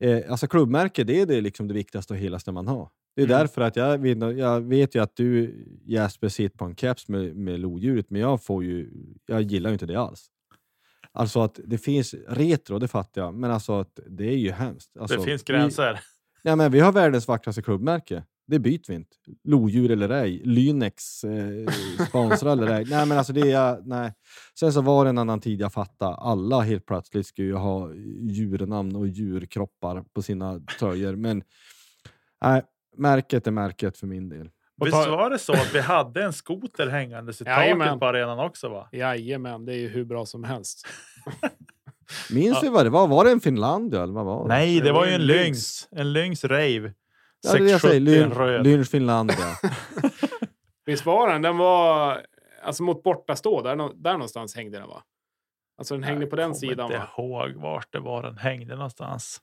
[0.00, 2.88] Eh, alltså klubbmärke, det är det, liksom det viktigaste och helaste man har.
[3.16, 3.38] Det är Mm.
[3.38, 5.54] därför att jag vet, jag vet ju att du
[5.86, 8.90] Jesper sitter på en keps med, med lodjuret, men jag får ju,
[9.26, 10.26] jag gillar ju inte det alls.
[11.12, 14.96] Alltså att det finns retro, det fattar jag, men alltså att det är ju hemskt.
[15.00, 16.00] Alltså, det finns Vi, gränser.
[16.42, 18.24] ja, men vi har världens vackraste klubbmärke.
[18.50, 19.16] Det byter vi inte.
[19.44, 20.42] Lodjur eller ej.
[20.44, 21.72] Lynex eh,
[22.08, 22.84] sponsrar eller ej.
[22.90, 24.12] Nej, men alltså det är, nej.
[24.60, 26.14] Sen så var det en annan tid jag fattade.
[26.14, 27.94] Alla helt plötsligt skulle ju ha
[28.30, 31.16] djurnamn och djurkroppar på sina tröjor.
[31.16, 31.42] Men
[32.44, 32.62] nej,
[32.96, 34.48] märket är märket för min del.
[34.80, 38.38] Och Visst var det så att vi hade en skoter hängandes i taket på arenan
[38.38, 38.68] också?
[38.68, 38.88] va?
[38.92, 40.86] Jajamän, det är ju hur bra som helst.
[42.30, 42.60] Minns Ja.
[42.62, 43.06] vi vad det var?
[43.08, 44.54] Var det en Finlandia eller vad var det?
[44.54, 45.44] Nej, det var ju en Lynx.
[45.46, 45.88] Lynx.
[45.90, 46.92] En Lynx Rave.
[47.42, 48.00] Ja, det är det jag säger.
[48.00, 48.62] 670 en Lyn-.
[48.62, 49.36] Lynch Finlandia.
[50.86, 51.42] Visst var den?
[51.42, 52.20] Den var
[52.62, 53.62] alltså mot bortastå.
[53.62, 55.02] Där, nå- där någonstans hängde den va?
[55.78, 57.06] Alltså den hängde på den sidan Jag va?
[57.14, 59.40] kommer inte ihåg vart det var den hängde någonstans.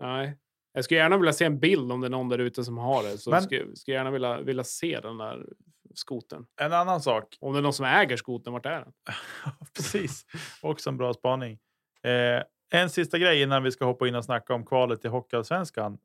[0.00, 0.38] Nej.
[0.72, 3.02] Jag skulle gärna vilja se en bild om det är någon där ute som har
[3.02, 3.18] det.
[3.18, 5.46] Så Men- skulle, skulle gärna vilja, vilja se den där
[5.94, 6.46] skoten.
[6.60, 7.36] En annan sak.
[7.40, 8.92] Om det är någon som äger skoten, vart är den?
[9.76, 10.26] Precis.
[10.62, 11.58] Också en bra spaning.
[12.02, 12.42] Eh,
[12.80, 15.98] en sista grej innan vi ska hoppa in och snacka om kvalet till Hockeyallsvenskan.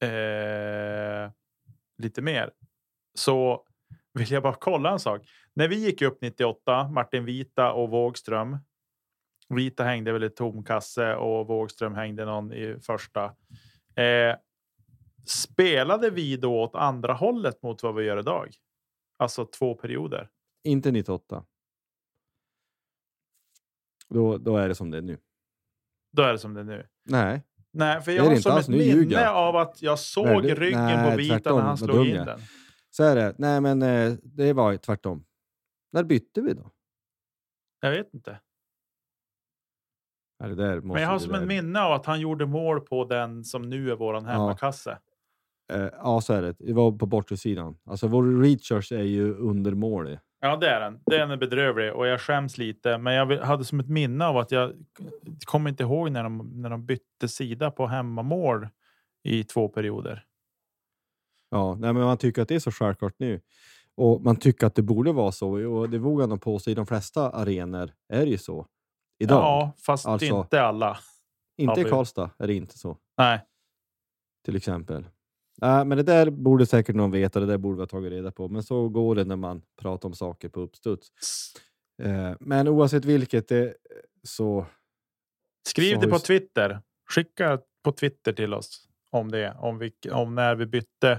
[0.00, 1.30] Eh,
[1.98, 2.50] lite mer.
[3.14, 3.64] Så
[4.12, 5.22] vill jag bara kolla en sak.
[5.54, 8.58] När vi gick upp 98, Martin Vita och Wågström.
[9.48, 13.24] Vita hängde väl i tom kasse och Vågström hängde någon i första.
[13.94, 14.36] Eh,
[15.26, 18.54] spelade vi då åt andra hållet mot vad vi gör idag?
[19.16, 20.28] Alltså två perioder.
[20.64, 21.44] Inte 98.
[24.08, 25.18] Då, då är det som det är nu.
[26.12, 26.86] Då är det som det är nu.
[27.04, 27.42] Nej,
[27.78, 31.16] Nej, för jag har som ett minne av att jag såg Nej, ryggen nej, på
[31.16, 32.40] Vita när han slog in den.
[32.90, 33.34] så är det.
[33.38, 35.24] Nej, men eh, det var tvärtom.
[35.92, 36.70] När bytte vi då?
[37.80, 38.38] Jag vet inte.
[40.40, 43.62] Nej, Men jag har som en minne av att han gjorde mål på den som
[43.62, 44.98] nu är våran hemmakasse.
[45.72, 46.52] Eh, ja, så är det.
[46.58, 47.78] Det var på bortre sidan.
[47.84, 50.18] Alltså vår Reachers är ju undermålig.
[50.40, 51.00] Ja, det är den.
[51.06, 52.98] Den är bedrövlig och jag skäms lite.
[52.98, 54.72] Men jag hade som ett minne av att jag
[55.44, 58.68] kommer inte ihåg när de, när de bytte sida på hemmamål
[59.22, 60.24] i två perioder.
[61.50, 63.40] Ja, nej, men man tycker att det är så självklart nu.
[63.94, 65.50] Och man tycker att det borde vara så.
[65.72, 66.70] Och det vågar jag på sig.
[66.70, 68.66] I de flesta arenor är det ju så.
[69.18, 69.38] Idag.
[69.38, 70.98] Ja, fast Alltså- inte alla.
[71.56, 72.98] inte i Karlstad är det inte så.
[73.16, 73.40] Nej,
[74.44, 75.08] Till exempel.
[75.60, 77.40] Nej, men det där borde säkert någon veta.
[77.40, 78.48] Det där borde vi ha tagit reda på.
[78.48, 81.08] Men så går det när man pratar om saker på uppstuds.
[82.02, 83.74] Eh, men oavsett vilket det,
[84.22, 84.66] så...
[85.68, 86.80] skriv Så det på Twitter.
[87.10, 89.54] Skicka på Twitter till oss om det.
[89.58, 91.12] Om, vi, om när vi bytte.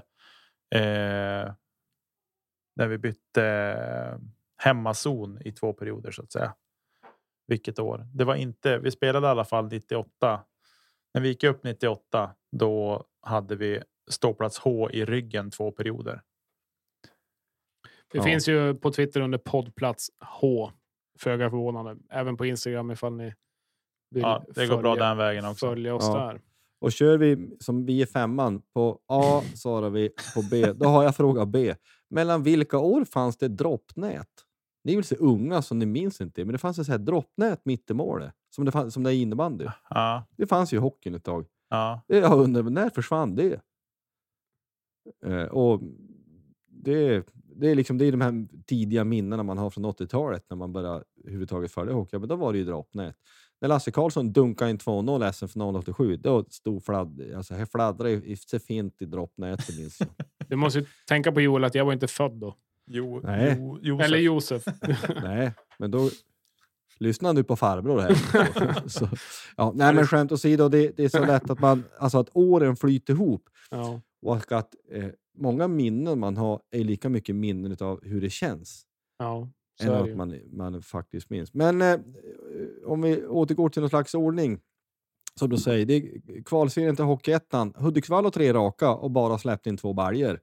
[0.75, 1.53] Eh,
[2.75, 4.19] när vi bytte
[4.57, 6.53] hemmazon i två perioder så att säga.
[7.47, 8.07] Vilket år?
[8.13, 8.77] Det var inte.
[8.77, 10.43] Vi spelade i alla fall 98.
[11.13, 16.21] När vi gick upp 98, då hade vi ståplats H i ryggen två perioder.
[18.11, 18.23] Det Ja.
[18.23, 20.07] finns ju på Twitter under poddplats
[20.41, 20.71] H.
[21.19, 21.97] Föga förvånande.
[22.09, 23.33] Även på Instagram ifall ni
[24.11, 25.67] vill Ja, det går bra den vägen också.
[25.69, 26.17] följa oss Ja.
[26.17, 26.41] där.
[26.81, 30.73] Och kör vi som vi är femman på A svarar vi på B.
[30.73, 31.75] Då har jag fråga B.
[32.09, 34.27] Mellan vilka år fanns det droppnät?
[34.83, 36.99] Ni är väl så unga så ni minns inte, men det fanns ett så här
[36.99, 38.33] droppnät mitt i målet.
[38.55, 39.65] Som det, fanns, som det är innebandy.
[39.89, 41.45] Ja, Det fanns ju i hockeyn ett tag.
[41.69, 42.01] ja.
[42.07, 43.61] Jag undrar, när försvann det?
[45.25, 45.81] Eh, och
[46.67, 47.23] det,
[47.55, 50.73] det, är liksom, det är de här tidiga minnena man har från 80-talet när man
[50.73, 52.17] började överhuvudtaget följa hockey.
[52.19, 53.15] Men då var det ju droppnät.
[53.61, 58.37] När Lasse Karlsson dunkade in 2-0 SM-final 87, då stod fladd, alltså, här fladdrade i-
[58.37, 59.65] så fint i droppnätet.
[60.47, 62.55] Du måste ju tänka på Joel att jag var inte född då.
[62.87, 63.55] Jo, Nej.
[63.59, 64.05] jo, Josef.
[64.05, 64.63] Eller Josef.
[65.23, 66.09] Nej, men då
[66.99, 68.13] lyssna nu på farbror här.
[68.89, 69.09] så,
[69.57, 72.75] ja, nej, men skämt åsido, det, det är så lätt att man, alltså att åren
[72.75, 73.49] flyter ihop.
[73.69, 74.01] ja.
[74.21, 78.85] Och att eh, många minnen man har är lika mycket minnen av hur det känns.
[79.19, 79.49] ja,
[79.81, 81.53] så än att man, man faktiskt minns.
[81.53, 81.99] Men eh,
[82.85, 84.59] om vi återgår till någon slags ordning.
[85.35, 87.73] Som du säger, det är kvalserien till Hockeyettan.
[87.77, 90.39] Hudiksvall har tre raka och bara släppt in två baljor.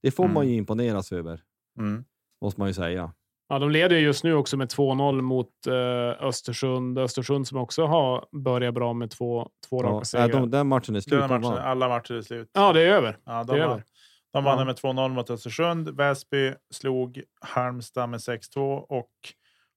[0.00, 0.48] Det får man Mm.
[0.48, 1.42] ju imponeras över,
[1.78, 2.04] Mm.
[2.40, 3.12] måste man ju säga.
[3.48, 6.98] Ja, de leder ju just nu också med 2-0 mot eh, Östersund.
[6.98, 10.26] Östersund som också har börjat bra med två, två raka Ja, segrar.
[10.28, 11.20] nej, de, den matchen är slut.
[11.20, 12.50] Den de matchen, alla matcher är slut.
[12.52, 13.18] Ja, det är över.
[13.24, 13.84] Ja, det de, är vann, över.
[14.32, 14.64] de vann Ja.
[14.64, 15.88] med 2-0 mot Östersund.
[15.88, 19.10] Väsby slog Halmstad med 6-2 och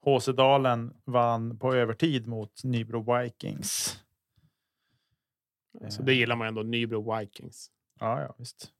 [0.05, 3.99] HC Dalen vann på övertid mot Nybro Vikings.
[5.89, 6.61] Så det gillar man ändå.
[6.63, 7.67] Nybro Vikings.
[7.99, 8.71] Ja, ja visst.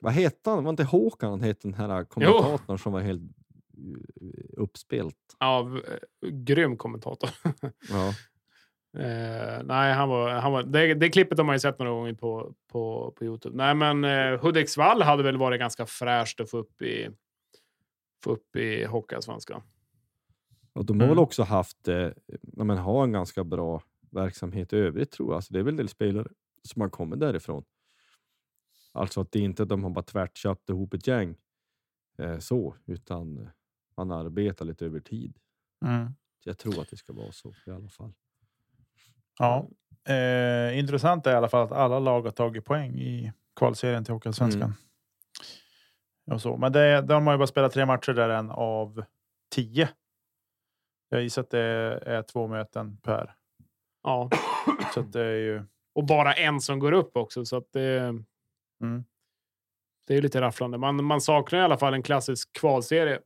[0.00, 0.64] Vad hette han?
[0.64, 3.22] Var inte Håkan han hette den här kommentatorn som var helt
[4.56, 5.16] uppspelt?
[5.38, 5.80] Ja, v-
[6.26, 7.30] eh, grym kommentator.
[7.90, 8.14] Ja.
[9.00, 12.12] Eh, nej, han var, han var, det, det klippet har man ju sett några gånger
[12.14, 13.56] på, på, på Youtube.
[13.56, 17.08] Nej, men eh, Hudiksvall hade väl varit ganska fräscht att få upp i,
[18.24, 19.62] få upp i Hockeyallsvenskan.
[20.72, 21.16] Och de har Mm.
[21.16, 22.08] väl också haft, eh,
[22.42, 25.36] men, har en ganska bra verksamhet i övrigt tror jag.
[25.36, 26.28] Alltså, det är väl en del spelare
[26.62, 27.64] som har kommit därifrån.
[28.92, 31.36] Alltså att det är inte att de har bara tvärt köpt ihop ett gäng
[32.18, 33.48] eh, så, utan eh,
[33.96, 35.38] man arbetar lite över tid.
[35.84, 36.08] Mm.
[36.44, 38.12] Jag tror att det ska vara så i alla fall.
[39.38, 39.68] Ja.
[40.14, 44.14] Eh, intressant är i alla fall att alla lag har tagit poäng i kvalserien till
[44.14, 44.62] Hockeyallsvenskan.
[44.62, 44.74] Mm.
[46.34, 46.56] Och så.
[46.56, 49.04] Men det, de har ju bara spelat tre matcher där än av
[49.54, 49.88] tio.
[51.08, 51.60] Jag gissar att det
[52.06, 53.34] är två möten per.
[54.02, 54.30] Ja,
[54.94, 55.62] Så att det är ju...
[55.92, 57.44] och bara en som går upp också.
[57.44, 57.98] Så att det,
[58.82, 59.04] Mm.
[60.06, 60.78] det är lite rafflande.
[60.78, 63.20] Man, man saknar i alla fall en klassisk kvalserie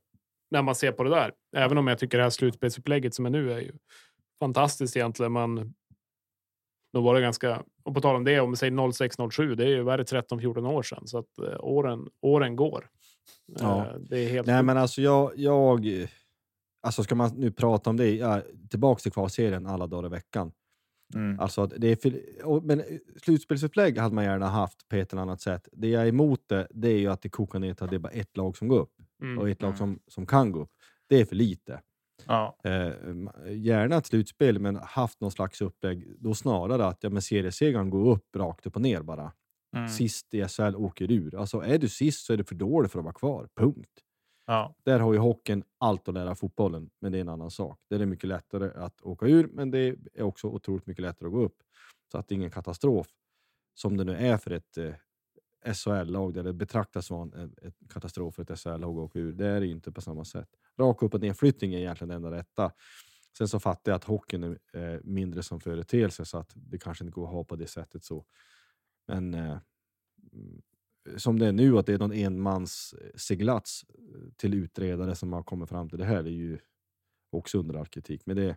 [0.51, 1.32] när man ser på det där.
[1.57, 3.72] Även om jag tycker det här slutspelsupplägget som är nu är ju
[4.40, 5.32] fantastiskt egentligen.
[5.32, 5.74] Man,
[6.92, 9.68] då var det ganska, och på tal om det, om vi säger 06-07, det är
[9.68, 11.07] ju vad är det, 13-14 år sedan.
[11.07, 12.90] Så att eh, åren, åren går.
[13.59, 13.86] Ja.
[13.86, 15.86] Eh, det är helt Nej men alltså jag, jag
[16.82, 20.53] alltså ska man nu prata om det, ja, tillbaks till kvalserien alla dagar i veckan.
[21.14, 21.40] Mm.
[21.40, 22.86] Alltså att det är för, och, men eh,
[23.22, 25.68] slutspelsupplägg hade man gärna haft på ett eller annat sätt.
[25.72, 27.96] Det jag är emot det, det är ju att det kokar ner till att det
[27.96, 29.39] är bara ett lag som går upp Mm.
[29.39, 30.73] och ett lag som, som kan gå upp.
[31.09, 31.83] Det är för lite.
[32.27, 32.57] Ja.
[32.64, 32.93] Eh,
[33.53, 36.14] gärna ett slutspel, men haft någon slags upplägg.
[36.19, 39.33] Då snarare att ja, men seriesegern går upp rakt upp och ner bara.
[39.77, 39.89] Mm.
[39.89, 41.35] Sist i SHL åker ur.
[41.35, 43.49] Alltså är du sist så är du för dålig för att vara kvar.
[43.57, 43.91] Punkt.
[44.47, 44.75] Ja.
[44.85, 47.81] Där har ju hockeyn allt att lära fotbollen, men det är en annan sak.
[47.91, 51.27] Där är det mycket lättare att åka ur, men det är också otroligt mycket lättare
[51.27, 51.57] att gå upp.
[52.12, 53.07] Så att det är ingen katastrof
[53.75, 54.95] som det nu är för ett eh,
[55.64, 59.32] SHL-lag, där det betraktas som en, en katastrof för ett SHL-lag att åka ur.
[59.32, 60.48] Det är det inte på samma sätt.
[60.78, 62.72] Rak upp och nedflyttning är egentligen det enda rätta.
[63.38, 67.04] Sen så fattar jag att hockeyn är eh, mindre som företeelse, så att det kanske
[67.04, 68.24] inte går att ha på det sättet så.
[69.06, 69.59] Men eh,
[70.32, 70.62] mm,
[71.16, 75.42] som det är nu, att det är någon enmans seglats eh, till utredare som har
[75.42, 76.59] kommit fram till det här, det är ju
[77.30, 78.22] också under all kritik.
[78.26, 78.56] Men det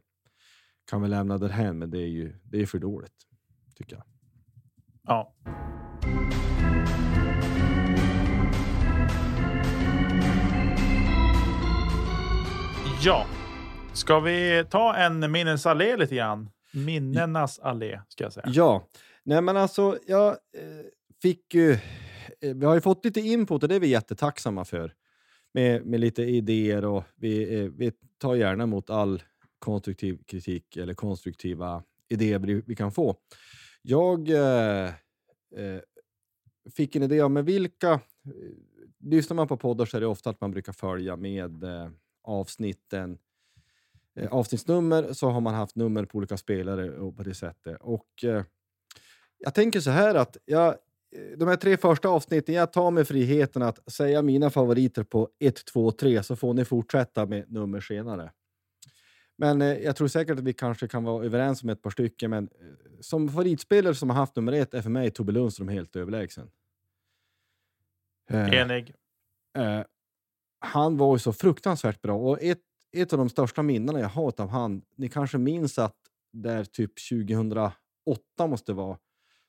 [0.86, 3.28] kan vi lämna därhän, men det är ju det är för dåligt,
[3.76, 4.04] tycker jag.
[5.04, 5.36] ja.
[13.04, 13.26] Ja,
[13.94, 16.50] ska vi ta en minnesallé lite grann?
[16.74, 18.46] Minnenas allé ska jag säga.
[18.50, 18.88] Ja,
[19.24, 20.86] nej men alltså jag eh,
[21.22, 21.72] fick ju...
[22.42, 24.94] Eh, vi har ju fått lite input och det är vi jättetacksamma för.
[25.54, 29.24] Med, med lite idéer och vi, eh, vi tar gärna emot all
[29.60, 33.16] konstruktiv kritik eller konstruktiva idéer vi, kan få.
[33.82, 34.90] Jag eh,
[36.76, 38.00] fick en idé om vilka...
[39.04, 41.90] Lyssnar man på poddar så är det ofta att man brukar följa med eh,
[42.24, 43.18] avsnitten
[44.16, 47.78] eh, avsnittsnummer så har man haft nummer på olika spelare och på det sättet.
[47.82, 48.44] Och, eh,
[49.38, 53.06] jag tänker så här att jag, eh, de här tre första avsnitten, jag tar mig
[53.06, 57.80] friheten att säga mina favoriter på 1, 2, 3 så får ni fortsätta med nummer
[57.80, 58.32] senare.
[59.42, 62.30] Men eh, jag tror säkert att vi kanske kan vara överens om ett par stycken.
[62.30, 65.96] Men eh, som favoritspelare som har haft nummer ett är för mig Tobbe Lundström helt
[65.96, 66.52] överlägsen.
[68.30, 68.94] Eh, Enig.
[70.64, 74.42] Han var ju så fruktansvärt bra och ett, ett av de största minnena jag har
[74.42, 75.96] av han, ni kanske minns att
[76.34, 77.74] där typ 2008
[78.48, 78.98] måste vara,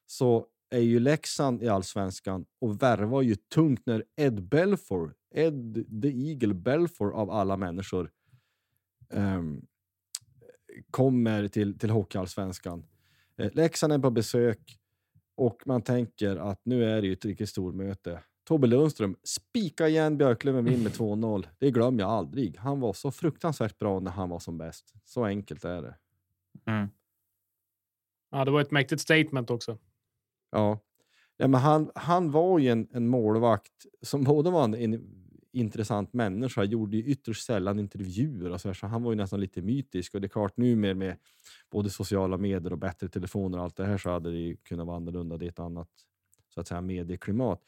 [0.06, 6.08] så är ju Leksand i allsvenskan och värvar ju tungt när Ed Belfour, Ed the
[6.08, 8.10] Eagle Belfour av alla människor,
[9.10, 9.66] um,
[10.90, 12.84] kommer till, till hockeyallsvenskan.
[13.36, 14.78] Eh, Leksand är på besök
[15.34, 18.20] och man tänker att nu är det ju ett riktigt stormöte.
[18.44, 21.46] Tobbe Lundström spika igen Björklöven vinner med 2-0.
[21.58, 22.56] Det glömmer jag aldrig.
[22.56, 24.94] Han var så fruktansvärt bra när han var som bäst.
[25.04, 25.96] Så enkelt är det.
[26.66, 26.88] Mm.
[28.30, 29.78] Ja, det var ett mäktigt statement också.
[30.50, 30.80] Ja.
[31.36, 35.22] ja men han, han var ju en, en målvakt som både var en, en
[35.52, 39.40] intressant människa, gjorde ju ytterst sällan intervjuer och så, här, så han var ju nästan
[39.40, 40.14] lite mytisk.
[40.14, 41.16] Och det är klart, nu med, med
[41.70, 44.86] både sociala medier och bättre telefoner och allt det här så hade det ju kunnat
[44.86, 45.36] vara annorlunda.
[45.36, 45.88] Det är ett annat
[46.54, 47.62] så att säga, medieklimat.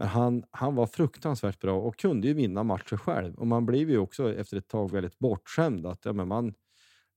[0.00, 3.34] Men han, han var fruktansvärt bra och kunde ju vinna matcher själv.
[3.34, 5.86] Och man blev ju också efter ett tag väldigt bortskämd.
[5.86, 6.54] Att, ja, men man,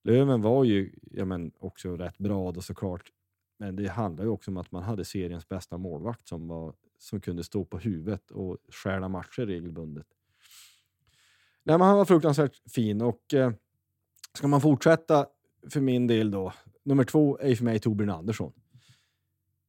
[0.03, 3.11] Löven var ju ja, men också rätt bra då såklart.
[3.59, 7.21] Men det handlar ju också om att man hade seriens bästa målvakt som, var, som
[7.21, 10.07] kunde stå på huvudet och stjäla matcher regelbundet.
[11.63, 13.51] Nej, men han var fruktansvärt fin och eh,
[14.33, 15.25] ska man fortsätta
[15.69, 16.53] för min del då.
[16.83, 18.53] Nummer två är ju för mig Torbjörn Andersson.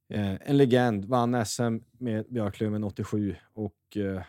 [0.09, 4.23] Eh, en legend, vann SM med Björklöven 87 och eh,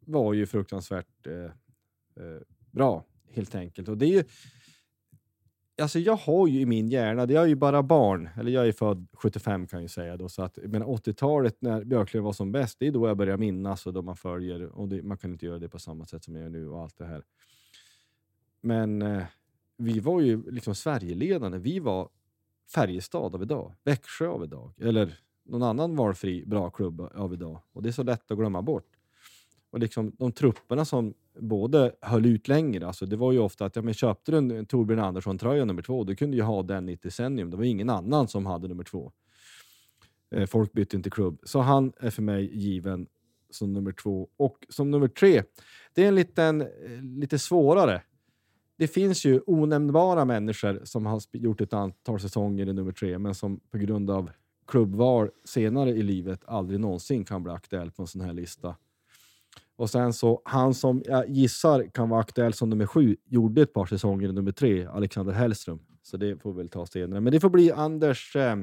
[0.00, 1.44] var ju fruktansvärt eh,
[2.24, 2.40] eh,
[2.70, 3.88] bra helt enkelt.
[3.88, 4.24] Och det är ju,
[5.82, 8.72] alltså jag har ju i min hjärna, Jag är ju bara barn, eller jag är
[8.72, 12.78] född 75 kan jag säga då, så att men 80-talet när Björklöven var som bäst,
[12.78, 15.46] det är då jag börjar minnas och då man följer och det, man kan inte
[15.46, 17.24] göra det på samma sätt som jag gör nu och allt det här.
[18.60, 19.22] Men eh,
[19.76, 21.58] vi var ju liksom Sverigeledande.
[21.58, 22.08] Vi var
[22.74, 27.60] Färjestad av idag, Växjö av idag eller någon annan valfri bra klubb av idag.
[27.72, 28.96] Och det är så lätt att glömma bort.
[29.70, 33.76] Och liksom de trupperna som både höll ut längre, alltså det var ju ofta att
[33.76, 36.92] ja, men köpte du en Torbjörn Andersson-tröja nummer två, du kunde ju ha den i
[36.92, 37.50] ett decennium.
[37.50, 39.12] Det var ingen annan som hade nummer två.
[40.34, 41.40] Eh, folk bytte inte klubb.
[41.42, 43.06] Så han är för mig given
[43.50, 44.28] som nummer två.
[44.36, 45.42] Och som nummer tre,
[45.94, 46.68] det är en liten, eh,
[47.02, 48.02] lite svårare.
[48.80, 53.34] Det finns ju onämnbara människor som har gjort ett antal säsonger i nummer tre, men
[53.34, 54.30] som på grund av
[54.66, 58.76] klubbval senare i livet aldrig någonsin kan bli aktuell på en sån här lista.
[59.76, 63.72] Och sen så, han som jag gissar kan vara aktuell som nummer sju, gjorde ett
[63.72, 65.78] par säsonger i nummer tre, Alexander Hellström.
[66.02, 67.20] Så det får vi väl ta senare.
[67.20, 68.56] Men det får bli Anders, eh,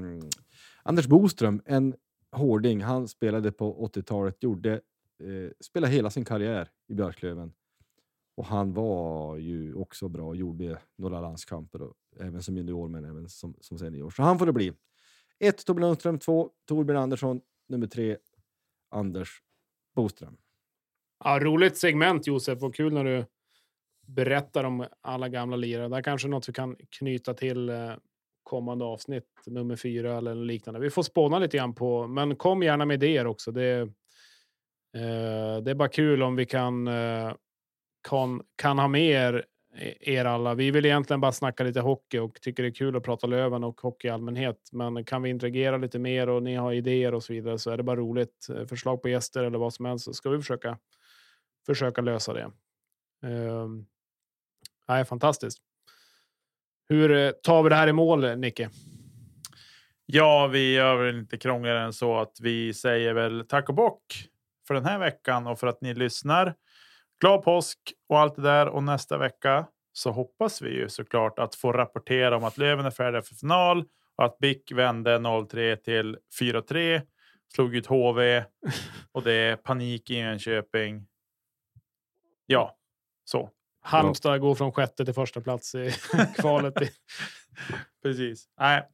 [0.83, 1.93] Anders Boström, en
[2.31, 2.81] hårding.
[2.81, 7.51] Han spelade på 80-talet, gjorde, eh, spelade hela sin karriär i Björklöven.
[8.37, 13.05] Och han var ju också bra, och gjorde några landskamper, och, även som junior men
[13.05, 14.09] även som, som senior.
[14.09, 14.73] Så han får det bli.
[15.39, 18.17] Ett Torbjörn Lundström, två Torbjörn Andersson, nummer tre
[18.89, 19.41] Anders
[19.95, 20.37] Boström.
[21.23, 23.25] Ja, roligt segment Josef och kul när du
[24.07, 25.87] berättar om alla gamla lirare.
[25.87, 27.91] Det här kanske är något vi kan knyta till eh,
[28.43, 30.79] kommande avsnitt, nummer fyra eller liknande.
[30.79, 33.51] Vi får spåna lite grann på, men kom gärna med idéer också.
[33.51, 33.79] Det,
[34.95, 37.33] eh, det är bara kul om vi kan, eh,
[38.09, 39.45] kan, kan ha med er,
[39.75, 40.53] e-, er alla.
[40.53, 43.63] Vi vill egentligen bara snacka lite hockey och tycker det är kul att prata Löven
[43.63, 44.69] och hockey i allmänhet.
[44.71, 47.77] Men kan vi interagera lite mer och ni har idéer och så vidare så är
[47.77, 48.47] det bara roligt.
[48.49, 50.77] Eh, förslag på gäster eller vad som helst så ska vi försöka
[51.65, 52.51] försöka lösa det.
[53.23, 53.85] Ehm,
[54.87, 55.59] det är fantastiskt.
[56.89, 58.69] Hur eh, tar vi det här i mål, Nicke?
[60.05, 64.27] Ja, vi gör väl inte krångligare än så att vi säger väl tack och bock
[64.67, 66.55] för den här veckan och för att ni lyssnar.
[67.19, 68.67] Glad påsk och allt det där.
[68.67, 72.91] Och nästa vecka så hoppas vi ju såklart att få rapportera om att Löven är
[72.91, 73.85] färdiga för final
[74.17, 77.01] och att BIK vände 0-3 till 4-3.
[77.53, 78.43] Slog ut HV
[79.11, 81.07] och det är panik i Enköping.
[82.45, 82.77] Ja,
[83.23, 83.49] så.
[83.81, 85.91] Halmstad går från sjätte till första plats i
[86.37, 86.73] kvalet.
[88.03, 88.45] Precis.
[88.59, 88.87] Nej,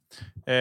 [0.45, 0.55] eh,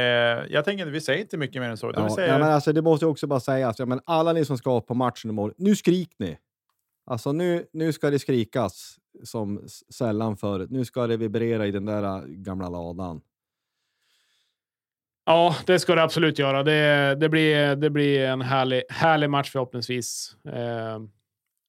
[0.53, 1.93] jag tänker att vi säger inte mycket mer än så.
[1.95, 2.33] Ja, säger...
[2.33, 3.75] ja, men alltså, det måste jag också bara säga.
[3.79, 6.39] Ja, men alla ni som ska på matchen imorgon, nu skrik ni!
[7.07, 10.71] Alltså nu, nu ska det skrikas som sällan förut.
[10.71, 13.21] Nu ska det vibrera i den där äh, gamla ladan.
[15.25, 16.63] Ja, det ska det absolut göra.
[16.63, 20.37] Det, det, blir, det blir en härlig, härlig match förhoppningsvis.
[20.45, 21.01] Eh,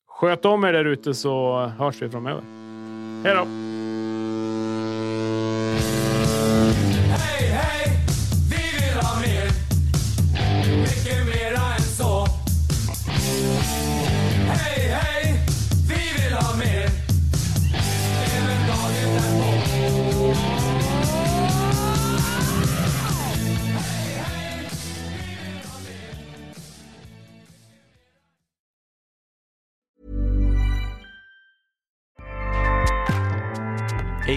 [0.07, 2.43] Sköt om er där ute så hörs vi framöver.
[3.23, 3.72] Hej då!